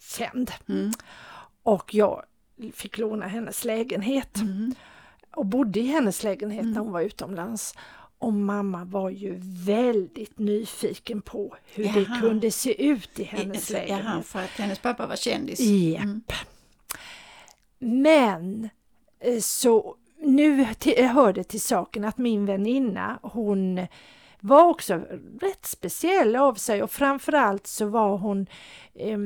känd 0.01 0.51
Mm. 0.69 0.93
och 1.63 1.95
jag 1.95 2.23
fick 2.75 2.99
låna 2.99 3.27
hennes 3.27 3.65
lägenhet 3.65 4.37
Mm. 4.37 4.75
och 5.37 5.47
bodde 5.47 5.81
i 5.81 5.87
hennes 5.87 6.23
lägenhet 6.23 6.65
när 6.65 6.71
Mm. 6.71 6.83
hon 6.83 6.93
var 6.93 7.01
utomlands. 7.01 7.75
Och 8.19 8.33
mamma 8.33 8.85
var 8.85 9.11
ju 9.11 9.35
väldigt 9.67 10.39
nyfiken 10.39 11.23
på 11.23 11.57
hur 11.75 11.85
det 11.85 12.01
Jaha. 12.09 12.21
kunde 12.21 12.51
se 12.51 12.87
ut 12.87 13.19
i 13.19 13.25
hennes 13.25 13.71
Jaha, 13.71 13.81
lägenhet. 13.81 14.27
för 14.27 14.39
att 14.39 14.51
hennes 14.51 14.79
pappa 14.79 15.07
var 15.07 15.17
kändis. 15.17 15.61
Japp. 15.61 16.03
Mm. 16.05 16.23
Men 17.79 18.69
eh, 19.21 19.39
så 19.41 19.97
nu 20.19 20.67
till, 20.79 21.07
hör 21.07 21.33
det 21.33 21.45
till 21.45 21.61
saken 21.61 22.05
att 22.05 22.19
min 22.19 22.47
väninna 22.47 23.19
hon 23.23 23.87
var 24.41 24.65
också 24.65 24.95
rätt 25.41 25.67
speciell 25.67 26.37
av 26.37 26.55
sig 26.55 26.83
och 26.83 26.91
framförallt 26.91 27.67
så 27.67 27.87
var 27.87 28.17
hon 28.17 28.47
eh, 28.95 29.19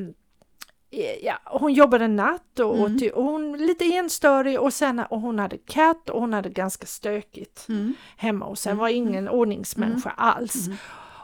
Ja, 1.23 1.38
hon 1.44 1.73
jobbade 1.73 2.09
natt 2.09 2.59
och, 2.59 2.70
och, 2.70 2.87
Mm. 2.87 2.99
ty- 2.99 3.11
och 3.11 3.25
hon 3.25 3.52
lite 3.66 3.85
enstörig 3.85 4.61
och 4.61 4.75
sen 4.75 4.99
och 5.11 5.20
hon 5.20 5.38
hade 5.38 5.59
katt 5.59 6.11
och 6.11 6.20
hon 6.20 6.32
hade 6.32 6.49
ganska 6.49 6.87
stökigt 6.87 7.66
Mm. 7.68 7.94
hemma 8.16 8.44
och 8.47 8.59
sen 8.59 8.70
Mm, 8.73 8.80
var 8.80 8.88
ingen 8.88 9.28
ordningsmänniska 9.28 10.11
alls. 10.11 10.66
Mm. 10.66 10.78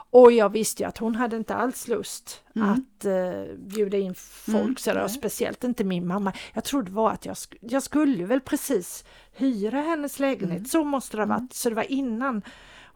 Och 0.09 0.31
jag 0.31 0.49
visste 0.49 0.83
ju 0.83 0.89
att 0.89 0.97
hon 0.97 1.15
hade 1.15 1.37
inte 1.37 1.55
alls 1.55 1.87
lust 1.87 2.43
Mm. 2.55 2.69
att 2.71 3.05
uh, 3.05 3.55
bjuda 3.57 3.97
in 3.97 4.15
folk 4.15 4.63
Mm, 4.63 4.75
sådär, 4.77 5.03
och 5.03 5.11
speciellt 5.11 5.63
inte 5.63 5.83
min 5.83 6.07
mamma. 6.07 6.33
Jag 6.53 6.63
trodde 6.63 6.91
var 6.91 7.11
att 7.11 7.25
jag, 7.25 7.33
sk- 7.33 7.57
jag 7.61 7.83
skulle 7.83 8.25
väl 8.25 8.41
precis 8.41 9.05
hyra 9.35 9.81
hennes 9.81 10.19
lägenhet, 10.19 10.57
Mm. 10.57 10.65
så 10.65 10.83
måste 10.83 11.17
det 11.17 11.23
ha 11.23 11.27
varit. 11.27 11.53
Så 11.53 11.69
det 11.69 11.75
var 11.75 11.91
innan 11.91 12.41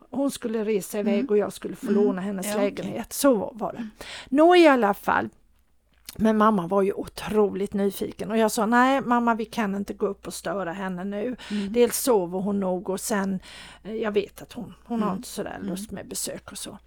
hon 0.09 0.31
skulle 0.31 0.65
resa 0.65 0.99
iväg 0.99 1.13
Mm. 1.19 1.27
och 1.29 1.37
jag 1.37 1.53
skulle 1.53 1.75
få 1.75 1.87
Mm. 1.87 2.03
låna 2.03 2.21
hennes 2.21 2.47
Ja, 2.47 2.57
lägenhet. 2.57 3.13
Så 3.13 3.51
var 3.55 3.73
det. 3.73 3.87
Nå 4.29 4.55
i 4.55 4.67
alla 4.67 4.93
fall. 4.93 5.29
Men 6.15 6.37
mamma 6.37 6.67
var 6.67 6.81
ju 6.81 6.93
otroligt 6.93 7.73
nyfiken 7.73 8.31
och 8.31 8.37
jag 8.37 8.51
sa 8.51 8.65
nej 8.65 9.01
mamma 9.01 9.35
vi 9.35 9.45
kan 9.45 9.75
inte 9.75 9.93
gå 9.93 10.07
upp 10.07 10.27
och 10.27 10.33
störa 10.33 10.73
henne 10.73 11.03
nu. 11.03 11.35
Mm. 11.51 11.73
Dels 11.73 11.97
sover 11.97 12.39
hon 12.39 12.59
nog 12.59 12.89
och 12.89 12.99
sen, 12.99 13.39
eh, 13.83 13.95
jag 13.95 14.11
vet 14.11 14.41
att 14.41 14.53
hon, 14.53 14.73
hon 14.83 14.99
har 15.01 15.07
Mm. 15.07 15.17
inte 15.17 15.29
sådär 15.29 15.55
Mm. 15.55 15.67
lust 15.67 15.91
med 15.91 16.07
besök 16.07 16.51
och 16.51 16.57
så. 16.57 16.77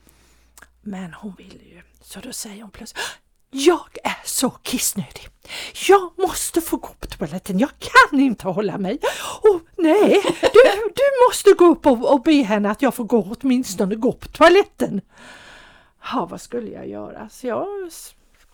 Men 0.82 1.14
hon 1.14 1.34
ville 1.38 1.64
ju, 1.64 1.82
så 2.00 2.20
då 2.20 2.32
säger 2.32 2.62
hon 2.62 2.70
plötsligt 2.70 3.02
"Åh, 3.04 3.60
jag 3.60 3.88
är 4.04 4.16
så 4.24 4.50
kissnödig. 4.50 5.28
Jag 5.88 6.12
måste 6.18 6.60
få 6.60 6.76
gå 6.76 6.88
på 7.00 7.06
toaletten, 7.06 7.58
jag 7.58 7.70
kan 7.78 8.20
inte 8.20 8.48
hålla 8.48 8.78
mig. 8.78 8.98
Och 9.42 9.60
nej, 9.76 10.22
du, 10.40 10.62
du 10.94 11.26
måste 11.28 11.52
gå 11.52 11.64
upp 11.64 11.86
och, 11.86 12.12
och 12.14 12.22
be 12.22 12.32
henne 12.42 12.70
att 12.70 12.82
jag 12.82 12.94
får 12.94 13.04
gå 13.04 13.36
åtminstone 13.40 13.94
gå 13.94 14.12
på 14.12 14.28
toaletten. 14.28 15.00
Ja, 16.12 16.26
vad 16.30 16.40
skulle 16.40 16.70
jag 16.70 16.88
göra? 16.88 17.28
Så 17.28 17.46
jag 17.46 17.66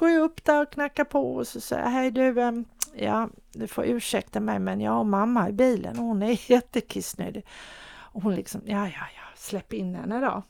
går 0.01 0.11
jag 0.11 0.23
upp 0.23 0.45
där 0.45 0.63
och 0.63 0.73
knackar 0.73 1.05
på 1.05 1.35
och 1.35 1.47
så 1.47 1.61
säger 1.61 1.83
jag, 1.83 1.91
hej 1.91 2.11
du, 2.11 2.65
ja, 2.95 3.29
du 3.53 3.67
får 3.67 3.85
ursäkta 3.85 4.41
mig 4.41 4.59
men 4.59 4.81
jag 4.81 4.93
har 4.93 5.05
mamma 5.05 5.49
i 5.49 5.53
bilen 5.53 5.99
och 5.99 6.05
hon 6.05 6.23
är 6.23 6.51
jättekissnödig. 6.51 7.47
Och 8.13 8.23
hon 8.23 8.35
liksom, 8.35 8.61
ja, 8.65 8.87
ja, 8.87 9.07
ja, 9.17 9.23
släpp 9.37 9.73
in 9.73 9.95
henne 9.95 10.21
då. 10.21 10.43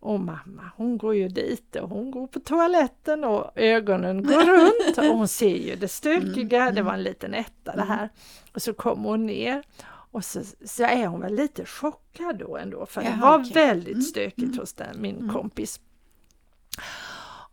Och 0.00 0.20
mamma 0.20 0.70
hon 0.76 0.98
går 0.98 1.14
ju 1.14 1.28
dit 1.28 1.76
och 1.76 1.88
hon 1.88 2.10
går 2.10 2.26
på 2.26 2.40
toaletten 2.40 3.24
och 3.24 3.50
ögonen 3.54 4.22
går 4.22 4.44
runt 4.56 4.98
och 4.98 5.04
hon 5.04 5.28
ser 5.28 5.56
ju 5.56 5.76
det 5.76 5.88
stökiga, 5.88 6.62
mm, 6.62 6.74
det 6.74 6.82
var 6.82 6.92
en 6.92 7.00
mm. 7.00 7.04
liten 7.12 7.34
etta 7.34 7.76
det 7.76 7.84
här. 7.84 8.08
Och 8.52 8.62
så 8.62 8.72
kommer 8.74 9.08
hon 9.08 9.26
ner 9.26 9.62
och 10.10 10.24
så, 10.24 10.42
så 10.64 10.82
är 10.82 11.06
hon 11.06 11.20
väl 11.20 11.34
lite 11.34 11.64
chockad 11.64 12.38
då 12.38 12.56
ändå 12.56 12.86
för 12.86 13.02
det 13.02 13.18
var 13.22 13.40
okay. 13.40 13.52
väldigt 13.52 13.92
mm, 13.92 14.02
stökigt 14.02 14.58
hos 14.58 14.72
den, 14.72 15.00
min 15.00 15.30
kompis. 15.32 15.80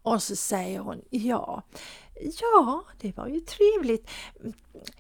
Och 0.06 0.24
så 0.24 0.36
säger 0.36 0.80
hon 0.80 1.02
ja, 1.10 1.64
ja 2.42 2.84
det 3.02 3.18
var 3.18 3.28
ju 3.28 3.40
trevligt. 3.40 4.10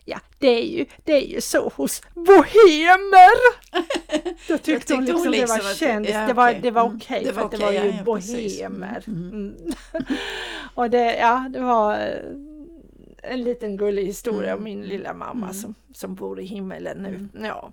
Ja 0.05 0.19
det 0.39 0.47
är 0.47 0.65
ju, 0.65 0.85
det 1.03 1.13
är 1.13 1.27
ju 1.27 1.41
så 1.41 1.71
hos 1.75 2.01
bohemer. 2.13 3.35
Då 4.47 4.57
tyckte, 4.57 4.65
tyckte 4.65 4.93
hon, 4.93 5.05
liksom 5.05 5.31
liksom 5.31 5.57
det 5.57 5.63
var 5.63 5.73
känt, 5.73 6.09
ja, 6.09 6.27
det 6.27 6.33
var, 6.33 6.53
det 6.53 6.71
var 6.71 6.85
mm. 6.85 6.95
okej 6.95 7.21
okay, 7.21 7.33
för 7.33 7.43
okay, 7.43 7.59
det 7.59 7.65
var 7.65 7.71
ju 7.71 7.89
ja, 7.89 8.03
bohemer. 8.03 9.03
Mm. 9.07 9.29
Mm. 9.29 9.55
och 10.75 10.89
det, 10.89 11.17
ja, 11.17 11.49
det 11.53 11.59
var 11.59 11.93
eh, 11.93 13.31
en 13.31 13.43
liten 13.43 13.77
gullig 13.77 14.05
historia 14.05 14.55
om 14.55 14.63
min 14.63 14.83
lilla 14.83 15.13
mamma 15.13 15.45
mm. 15.45 15.53
som, 15.53 15.75
som 15.93 16.15
bor 16.15 16.39
i 16.39 16.45
himmelen 16.45 16.97
nu. 16.97 17.09
Mm. 17.09 17.29
Ja. 17.45 17.71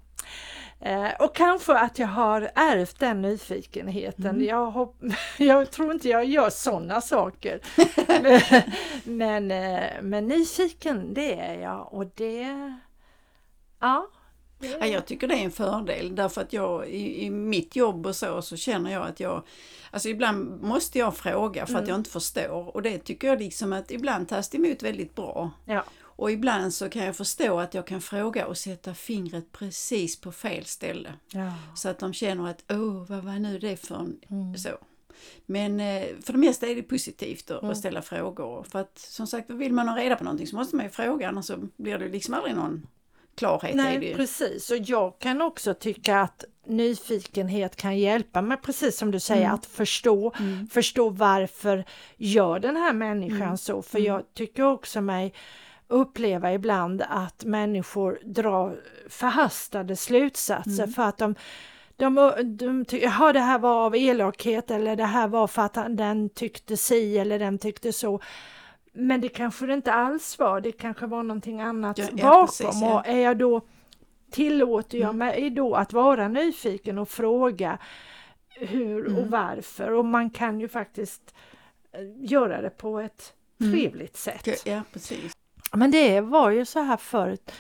Eh, 0.85 1.11
och 1.19 1.35
kanske 1.35 1.79
att 1.79 1.99
jag 1.99 2.07
har 2.07 2.51
ärvt 2.55 2.99
den 2.99 3.23
nyfikenheten. 3.23 4.27
Mm. 4.27 4.45
Jag, 4.45 4.95
jag 5.39 5.71
tror 5.71 5.93
inte 5.93 6.09
jag 6.09 6.25
gör 6.25 6.51
sådana 6.51 7.01
saker. 7.01 7.61
men, 9.11 9.51
eh, 9.51 10.03
men 10.03 10.27
nyfiken 10.27 11.15
det 11.15 11.35
är 11.35 11.61
jag 11.61 11.93
och 11.93 12.07
det... 12.15 12.77
Ja. 13.81 14.09
Ja, 14.81 14.87
jag 14.87 15.07
tycker 15.07 15.29
det 15.29 15.35
är 15.35 15.45
en 15.45 15.51
fördel 15.51 16.15
därför 16.15 16.41
att 16.41 16.53
jag 16.53 16.89
i, 16.89 17.25
i, 17.25 17.31
mitt 17.31 17.77
jobb 17.77 18.07
och 18.07 18.17
så, 18.17 18.43
så 18.43 18.57
känner 18.57 18.93
jag 18.93 19.07
att 19.07 19.21
jag 19.21 19.43
Alltså 19.91 20.09
ibland 20.09 20.63
måste 20.63 20.99
jag 20.99 21.17
fråga 21.17 21.67
för 21.67 21.73
mm. 21.73 21.83
att 21.83 21.89
jag 21.89 21.99
inte 21.99 22.11
förstår 22.11 22.77
och 22.77 22.83
det 22.83 22.99
tycker 22.99 23.29
jag 23.29 23.39
liksom 23.39 23.73
att 23.73 23.91
ibland 23.91 24.29
tas 24.29 24.49
det 24.49 24.59
emot 24.59 24.83
väldigt 24.83 25.15
bra. 25.15 25.51
Ja. 25.65 25.85
Och 26.23 26.31
ibland 26.31 26.75
så 26.75 26.89
kan 26.89 27.05
jag 27.05 27.17
förstå 27.17 27.61
att 27.61 27.75
jag 27.75 27.87
kan 27.87 28.01
fråga 28.01 28.47
och 28.47 28.59
sätta 28.59 28.95
fingret 28.95 29.53
precis 29.53 30.21
på 30.21 30.33
fel 30.33 30.65
ställe. 30.65 31.13
Ja. 31.33 31.53
Så 31.75 31.89
att 31.89 31.99
de 31.99 32.13
känner 32.13 32.51
att, 32.51 32.65
åh, 32.69 33.05
vad 33.09 33.25
var 33.25 33.39
nu 33.39 33.59
det 33.59 33.77
för 33.77 33.95
en... 33.95 34.21
Mm. 34.31 34.57
Så. 34.57 34.69
Men 35.47 35.81
eh, 35.81 36.05
för 36.23 36.33
det 36.33 36.39
mesta 36.39 36.67
är 36.67 36.75
det 36.75 36.83
positivt 36.83 37.51
att, 37.51 37.63
mm. 37.63 37.75
ställa 37.75 38.03
frågor. 38.03 38.63
För 38.63 38.79
att 38.79 38.99
som 38.99 39.27
sagt, 39.27 39.51
vill 39.51 39.73
man 39.73 39.89
ha 39.89 39.97
reda 39.97 40.17
på 40.17 40.25
någonting 40.25 40.47
så 40.47 40.57
måste 40.57 40.77
man 40.77 40.85
ju 40.85 40.91
fråga 40.91 41.29
annars 41.29 41.47
så 41.47 41.57
blir 41.77 41.99
det 41.99 42.09
liksom 42.09 42.35
aldrig 42.35 42.55
någon 42.55 42.87
klarhet 43.35 43.75
Nej, 43.75 44.15
precis. 44.15 44.71
Och 44.71 44.77
jag 44.77 45.19
kan 45.19 45.43
också 45.43 45.75
tycka 45.75 46.21
att 46.21 46.45
nyfikenhet 46.67 47.77
kan 47.77 47.99
hjälpa 47.99 48.43
mig, 48.43 48.57
precis 48.57 48.99
som 48.99 49.11
du 49.11 49.21
säger, 49.21 49.45
mm. 49.45 49.55
att 49.55 49.67
förstå, 49.67 50.33
mm. 50.39 50.69
förstå 50.69 51.09
varför 51.09 51.85
gör 52.17 52.59
den 52.59 52.77
här 52.77 52.93
människan 52.93 53.43
mm. 53.43 53.57
så. 53.57 53.83
För 53.83 53.99
jag 53.99 54.35
tycker 54.35 54.63
också 54.63 55.01
mig 55.01 55.35
uppleva 55.93 56.53
ibland 56.53 57.03
att 57.09 57.45
människor 57.45 58.19
drar 58.25 58.81
förhastade 59.09 59.97
slutsatser 59.97 60.83
mm. 60.83 60.93
för 60.93 61.03
att 61.03 61.19
de 61.19 61.35
de, 61.97 62.33
de 62.45 62.85
tycker, 62.85 63.07
jaha 63.07 63.33
det 63.33 63.41
här 63.41 63.59
var 63.59 63.87
av 63.87 63.97
elakhet 63.97 64.71
eller 64.71 64.97
det 64.97 65.05
här 65.05 65.29
var 65.29 65.47
för 65.47 65.63
att 65.63 65.75
den 65.75 66.29
tyckte 66.29 66.77
si 66.77 67.19
eller 67.19 67.39
den 67.39 67.59
tyckte 67.59 67.93
så. 67.93 68.21
Men 68.93 69.21
det 69.21 69.29
kanske 69.29 69.67
det 69.67 69.75
inte 69.75 69.93
alls 69.93 70.39
var, 70.39 70.61
det 70.61 70.73
kanske 70.73 71.07
var 71.07 71.23
någonting 71.23 71.61
annat 71.61 71.99
ja, 71.99 72.05
ja, 72.13 72.31
bakom 72.31 72.47
precis, 72.47 72.81
ja. 72.83 73.01
och 73.01 73.09
är 73.09 73.19
jag 73.19 73.39
då 73.39 73.61
tillåter 74.31 74.99
jag 74.99 75.15
mm. 75.15 75.19
mig 75.19 75.51
då 75.51 75.75
att 75.75 75.93
vara 75.93 76.29
nyfiken 76.29 76.99
och 76.99 77.09
fråga 77.09 77.79
hur 78.49 79.07
mm. 79.07 79.19
och 79.19 79.27
varför 79.31 79.93
och 79.93 80.05
man 80.05 80.31
kan 80.31 80.61
ju 80.61 80.69
faktiskt 80.69 81.35
eh, 81.93 82.01
göra 82.33 82.63
det 82.63 82.71
på 82.71 83.01
ett 83.01 83.35
mm. 83.61 83.73
trevligt 83.73 84.17
sätt. 84.17 84.67
Ja, 84.67 84.83
precis. 84.93 85.33
Men 85.73 85.91
det 85.91 86.21
var 86.21 86.51
ju 86.51 86.65
så 86.65 86.81
här 86.81 86.97
förut. 86.97 87.53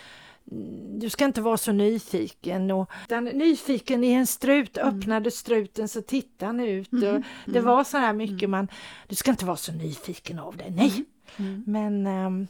Du 1.00 1.10
ska 1.10 1.24
inte 1.24 1.40
vara 1.40 1.56
så 1.56 1.72
nyfiken. 1.72 2.70
Och, 2.70 2.90
den, 3.08 3.24
nyfiken 3.24 4.04
i 4.04 4.12
en 4.12 4.26
strut, 4.26 4.76
mm. 4.76 4.88
öppnade 4.88 5.30
struten 5.30 5.88
så 5.88 6.02
tittade 6.02 6.46
han 6.46 6.60
ut. 6.60 6.92
Mm. 6.92 7.14
Och 7.14 7.22
det 7.44 7.58
mm. 7.58 7.64
var 7.64 7.84
så 7.84 7.98
här 7.98 8.12
mycket 8.12 8.42
mm. 8.42 8.50
man, 8.50 8.68
du 9.08 9.14
ska 9.14 9.30
inte 9.30 9.44
vara 9.44 9.56
så 9.56 9.72
nyfiken 9.72 10.38
av 10.38 10.56
dig, 10.56 10.70
nej. 10.70 11.04
Mm. 11.36 11.64
Men 11.66 12.06
um, 12.06 12.46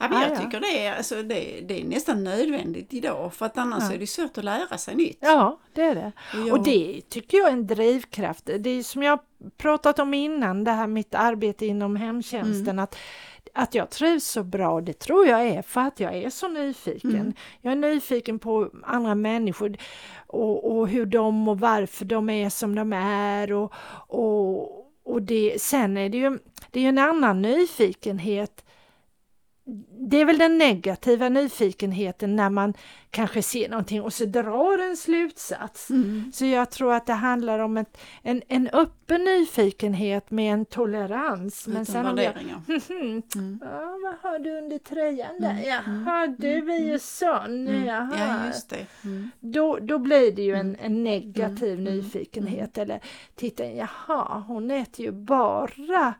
Ja, 0.00 0.08
men 0.08 0.20
jag 0.20 0.32
ah, 0.32 0.36
tycker 0.36 0.60
det 0.60 0.86
är, 0.86 0.96
alltså, 0.96 1.22
det, 1.22 1.60
det, 1.68 1.80
är 1.80 1.84
nästan 1.84 2.24
nödvändigt 2.24 2.94
idag 2.94 3.34
för 3.34 3.46
att 3.46 3.58
annars 3.58 3.82
ja. 3.82 3.92
är 3.94 3.98
det 3.98 4.06
svårt 4.06 4.38
att 4.38 4.44
lära 4.44 4.78
sig 4.78 4.94
nytt. 4.94 5.18
Ja, 5.20 5.60
det 5.72 5.82
är 5.82 5.94
det. 5.94 6.12
Och, 6.40 6.58
och 6.58 6.64
det 6.64 7.00
tycker 7.08 7.38
jag 7.38 7.48
är 7.48 7.52
en 7.52 7.66
drivkraft. 7.66 8.50
Det 8.58 8.70
är 8.70 8.82
som 8.82 9.02
jag 9.02 9.18
pratat 9.56 9.98
om 9.98 10.14
innan, 10.14 10.64
det 10.64 10.70
här 10.70 10.86
mitt 10.86 11.14
arbete 11.14 11.66
inom 11.66 11.96
hemtjänsten, 11.96 12.68
mm. 12.68 12.78
att 12.78 12.96
att 13.56 13.74
jag 13.74 13.90
trivs 13.90 14.24
så 14.24 14.42
bra, 14.42 14.80
det 14.80 14.92
tror 14.92 15.26
jag 15.26 15.46
är 15.46 15.62
för 15.62 15.80
att 15.80 16.00
jag 16.00 16.16
är 16.16 16.30
så 16.30 16.48
nyfiken. 16.48 17.14
Mm. 17.14 17.32
Jag 17.60 17.72
är 17.72 17.76
nyfiken 17.76 18.38
på 18.38 18.70
andra 18.82 19.14
människor 19.14 19.76
och, 20.26 20.76
och, 20.76 20.88
hur 20.88 21.06
de 21.06 21.48
och 21.48 21.60
varför 21.60 22.04
de 22.04 22.30
är 22.30 22.50
som 22.50 22.74
de 22.74 22.92
är 22.92 23.52
och, 23.52 23.72
och, 24.08 24.86
och 25.04 25.22
det, 25.22 25.62
sen 25.62 25.96
är 25.96 26.08
det 26.08 26.18
ju 26.18 26.38
det 26.70 26.80
är 26.80 26.88
en 26.88 26.98
annan 26.98 27.42
nyfikenhet 27.42 28.64
det 30.08 30.20
är 30.20 30.24
väl 30.24 30.38
den 30.38 30.58
negativa 30.58 31.28
nyfikenheten 31.28 32.36
när 32.36 32.50
man 32.50 32.74
kanske 33.10 33.42
ser 33.42 33.68
någonting 33.68 34.02
och 34.02 34.12
så 34.12 34.24
drar 34.24 34.78
en 34.78 34.96
slutsats. 34.96 35.90
Mm. 35.90 36.32
Så 36.34 36.44
jag 36.44 36.70
tror 36.70 36.94
att 36.94 37.06
det 37.06 37.12
handlar 37.12 37.58
om 37.58 37.76
ett, 37.76 37.98
en, 38.22 38.42
en 38.48 38.68
öppen 38.68 39.24
nyfikenhet 39.24 40.30
med 40.30 40.52
en 40.52 40.64
tolerans. 40.64 41.68
Utan 41.68 41.74
men 41.74 41.86
sen 41.86 42.04
värderingar. 42.04 42.62
mm. 42.90 43.58
ja, 43.62 43.98
vad 44.04 44.32
har 44.32 44.38
du 44.38 44.58
under 44.58 44.78
tröjan 44.78 45.40
där? 45.40 45.50
Mm. 45.50 45.64
Jaha, 45.64 46.24
mm. 46.24 46.36
du 46.38 46.72
är 46.72 46.78
ju 46.78 46.88
mm. 46.88 46.98
sån. 46.98 47.68
Mm. 47.68 47.84
Jaha. 47.84 48.14
Ja, 48.18 48.46
just 48.46 48.70
det. 48.70 48.86
Mm. 49.04 49.30
Då, 49.40 49.78
då 49.78 49.98
blir 49.98 50.32
det 50.32 50.42
ju 50.42 50.54
en, 50.54 50.76
en 50.80 51.04
negativ 51.04 51.80
nyfikenhet. 51.80 52.78
Eller 52.78 53.00
titta, 53.34 53.64
jaha, 53.64 54.44
hon 54.46 54.70
äter 54.70 55.04
ju 55.04 55.12
bara 55.12 56.14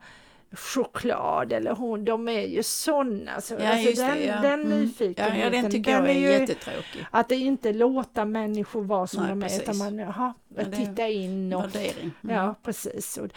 choklad 0.51 1.53
eller 1.53 1.71
hon, 1.71 2.05
de 2.05 2.27
är 2.27 2.47
ju 2.47 2.63
sådana. 2.63 3.41
Så, 3.41 3.53
ja, 3.59 3.69
alltså 3.69 4.01
den, 4.01 4.17
det, 4.17 4.25
ja. 4.25 4.41
den 4.41 4.61
mm. 4.61 4.81
nyfikenheten, 4.81 5.39
ja, 5.39 5.49
den 5.49 5.71
tycker 5.71 5.91
den 5.91 6.05
jag 6.05 6.15
är, 6.15 6.31
är 6.31 6.39
jättetråkig. 6.39 7.07
Att 7.11 7.31
inte 7.31 7.73
låta 7.73 8.25
människor 8.25 8.83
vara 8.83 9.07
som 9.07 9.23
Nej, 9.23 9.29
de 9.29 9.43
är 9.43 9.61
utan 9.61 9.77
man, 9.77 9.97
jaha, 9.97 10.33
ja, 10.55 10.65
titta 10.65 11.07
in 11.07 11.53
och... 11.53 11.63
Värdering. 11.63 12.11
Mm. 12.23 12.35
Ja, 12.35 12.55
precis. 12.63 13.17
Och 13.17 13.27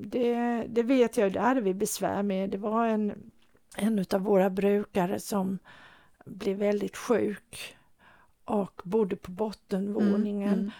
det, 0.00 0.64
det 0.68 0.82
vet 0.82 1.16
jag, 1.16 1.32
det 1.32 1.40
hade 1.40 1.60
vi 1.60 1.74
besvär 1.74 2.22
med. 2.22 2.50
Det 2.50 2.58
var 2.58 2.86
en, 2.86 3.32
en 3.76 4.04
av 4.14 4.20
våra 4.20 4.50
brukare 4.50 5.20
som 5.20 5.58
blev 6.24 6.56
väldigt 6.56 6.96
sjuk 6.96 7.76
och 8.44 8.80
bodde 8.84 9.16
på 9.16 9.30
bottenvåningen. 9.30 10.48
Mm, 10.48 10.60
mm. 10.60 10.70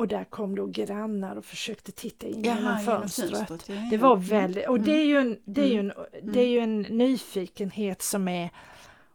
Och 0.00 0.08
där 0.08 0.24
kom 0.24 0.54
då 0.54 0.66
grannar 0.66 1.36
och 1.36 1.44
försökte 1.44 1.92
titta 1.92 2.26
in 2.26 2.44
Jaha, 2.44 2.56
genom 2.56 2.78
fönstret. 2.78 3.30
fönstret 3.30 3.68
ja, 3.68 3.74
Det 3.90 3.96
var 3.96 4.16
väldigt, 4.16 4.68
och 4.68 4.80
det 4.80 4.92
är 4.92 5.04
ju 5.04 5.16
en, 5.16 5.38
det 5.44 5.62
är 5.62 5.66
ju 5.66 5.78
en, 5.78 5.90
mm. 5.92 6.32
det 6.32 6.40
är 6.40 6.48
ju 6.48 6.58
en 6.58 6.80
nyfikenhet 6.80 8.02
som 8.02 8.28
är 8.28 8.50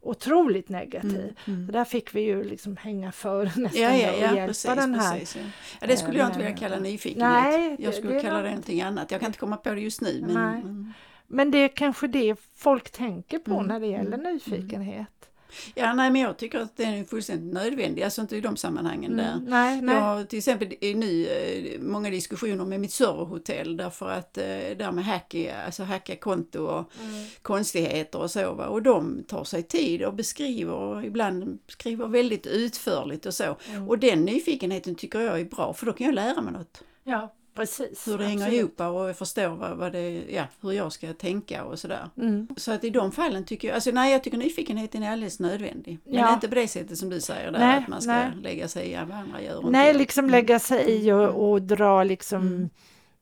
otroligt 0.01 0.69
negativ. 0.69 1.35
Mm, 1.45 1.59
mm. 1.59 1.71
där 1.71 1.85
fick 1.85 2.15
vi 2.15 2.21
ju 2.21 2.43
liksom 2.43 2.77
hänga 2.77 3.11
för 3.11 3.43
nästan 3.59 3.81
ja, 3.81 3.95
ja, 3.95 4.11
ja, 4.11 4.29
och 4.29 4.35
hjälpa 4.35 4.47
precis, 4.47 4.75
den 4.75 4.95
här. 4.95 5.19
Precis, 5.19 5.43
ja. 5.81 5.87
det 5.87 5.97
skulle 5.97 6.19
jag 6.19 6.27
inte 6.27 6.37
vilja 6.37 6.55
kalla 6.55 6.79
nyfikenhet. 6.79 7.43
Nej, 7.43 7.75
jag 7.79 7.93
skulle 7.93 8.13
det 8.13 8.21
kalla 8.21 8.41
det 8.41 8.49
någonting 8.49 8.81
annat. 8.81 9.11
Jag 9.11 9.19
kan 9.19 9.27
inte 9.27 9.39
komma 9.39 9.57
på 9.57 9.69
det 9.69 9.81
just 9.81 10.01
nu. 10.01 10.21
Men, 10.27 10.53
mm. 10.53 10.93
men 11.27 11.51
det 11.51 11.57
är 11.57 11.67
kanske 11.67 12.07
det 12.07 12.35
folk 12.55 12.91
tänker 12.91 13.39
på 13.39 13.53
mm, 13.53 13.65
när 13.65 13.79
det 13.79 13.87
gäller 13.87 14.17
mm, 14.17 14.33
nyfikenhet. 14.33 15.29
Ja, 15.75 15.93
nej, 15.93 16.11
men 16.11 16.21
jag 16.21 16.37
tycker 16.37 16.59
att 16.59 16.77
den 16.77 16.93
är 16.93 17.03
fullständigt 17.03 17.53
nödvändig, 17.53 18.03
alltså 18.03 18.21
inte 18.21 18.37
i 18.37 18.41
de 18.41 18.57
sammanhangen 18.57 19.19
mm, 19.19 19.25
där. 19.25 19.49
Nej, 19.49 19.81
nej. 19.81 19.95
Jag 19.95 20.01
har 20.01 20.23
till 20.23 20.37
exempel 20.37 20.73
nu 20.81 21.27
eh, 21.27 21.81
många 21.81 22.09
diskussioner 22.09 22.65
med 22.65 22.79
mitt 22.79 22.91
serverhotell 22.91 23.77
därför 23.77 24.09
att 24.09 24.37
eh, 24.37 24.43
där 24.77 24.91
med 24.91 25.05
hacka, 25.05 25.63
alltså 25.65 25.83
hacka 25.83 26.15
konto 26.15 26.59
och 26.59 26.91
mm. 27.01 27.25
konstigheter 27.41 28.19
och 28.19 28.31
så. 28.31 28.53
Va? 28.53 28.67
Och 28.67 28.81
de 28.81 29.23
tar 29.23 29.43
sig 29.43 29.63
tid 29.63 30.03
och 30.03 30.13
beskriver 30.13 30.73
och 30.73 31.05
ibland 31.05 31.59
skriver 31.67 32.07
väldigt 32.07 32.47
utförligt 32.47 33.25
och 33.25 33.33
så. 33.33 33.57
Mm. 33.69 33.89
Och 33.89 33.99
den 33.99 34.25
nyfikenheten 34.25 34.95
tycker 34.95 35.19
jag 35.19 35.39
är 35.39 35.45
bra 35.45 35.73
för 35.73 35.85
då 35.85 35.93
kan 35.93 36.05
jag 36.05 36.15
lära 36.15 36.41
mig 36.41 36.53
något. 36.53 36.83
Ja, 37.03 37.33
Precis. 37.55 38.07
hur 38.07 38.17
det 38.17 38.23
hänger 38.23 38.45
absolut. 38.45 38.59
ihop 38.59 38.79
och 38.81 39.09
jag 39.09 39.17
förstår 39.17 39.47
vad, 39.49 39.77
vad 39.77 39.91
det, 39.91 40.23
ja, 40.29 40.43
hur 40.61 40.71
jag 40.71 40.91
ska 40.91 41.13
tänka 41.13 41.63
och 41.63 41.79
sådär. 41.79 42.09
Mm. 42.17 42.47
Så 42.57 42.71
att 42.71 42.83
i 42.83 42.89
de 42.89 43.11
fallen 43.11 43.43
tycker 43.45 43.67
jag, 43.67 43.75
alltså 43.75 43.91
nej 43.91 44.11
jag 44.11 44.23
tycker 44.23 44.37
nyfikenheten 44.37 45.03
är 45.03 45.11
alldeles 45.11 45.39
nödvändig. 45.39 45.99
Men 46.05 46.13
Ja. 46.15 46.33
inte 46.33 46.47
på 46.47 46.55
det 46.55 46.67
sättet 46.67 46.97
som 46.97 47.09
du 47.09 47.21
säger 47.21 47.51
där, 47.51 47.59
Nej, 47.59 47.77
att 47.77 47.87
man 47.87 48.01
ska 48.01 48.11
nej. 48.11 48.31
lägga 48.41 48.67
sig 48.67 48.91
i 48.91 48.95
vad 48.95 49.17
andra 49.17 49.41
gör. 49.41 49.55
och 49.57 49.59
inte 49.63 49.71
Nej, 49.71 49.91
gör. 49.91 49.99
liksom 49.99 50.25
Mm. 50.25 50.31
lägga 50.31 50.59
sig 50.59 50.89
i 50.91 51.09
Mm. 51.09 51.21
och, 51.21 51.51
och 51.51 51.61
dra 51.61 52.03
liksom, 52.03 52.41
Mm. 52.41 52.69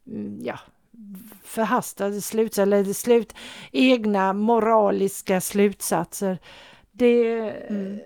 mm, 0.08 0.40
ja, 0.44 0.60
förhastade 1.44 2.22
slutsatser, 2.22 2.62
eller 2.62 2.94
slut, 2.94 3.34
egna 3.72 4.34
moraliska 4.34 5.42
slutsatser. 5.42 6.38
Det, 6.92 7.40
Mm. 7.70 8.00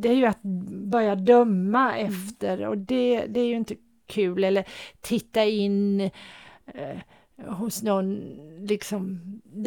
det 0.00 0.08
är 0.08 0.12
ju 0.14 0.26
att 0.26 0.42
börja 0.92 1.14
döma 1.14 1.98
efter 1.98 2.66
och 2.66 2.78
det, 2.78 3.24
det 3.28 3.40
är 3.40 3.44
ju 3.46 3.56
inte 3.56 3.74
kul. 4.10 4.44
Eller 4.44 4.64
titta 5.00 5.44
in 5.44 6.00
eh, 6.00 6.98
hos 7.46 7.82
någon, 7.82 8.20
liksom. 8.66 9.20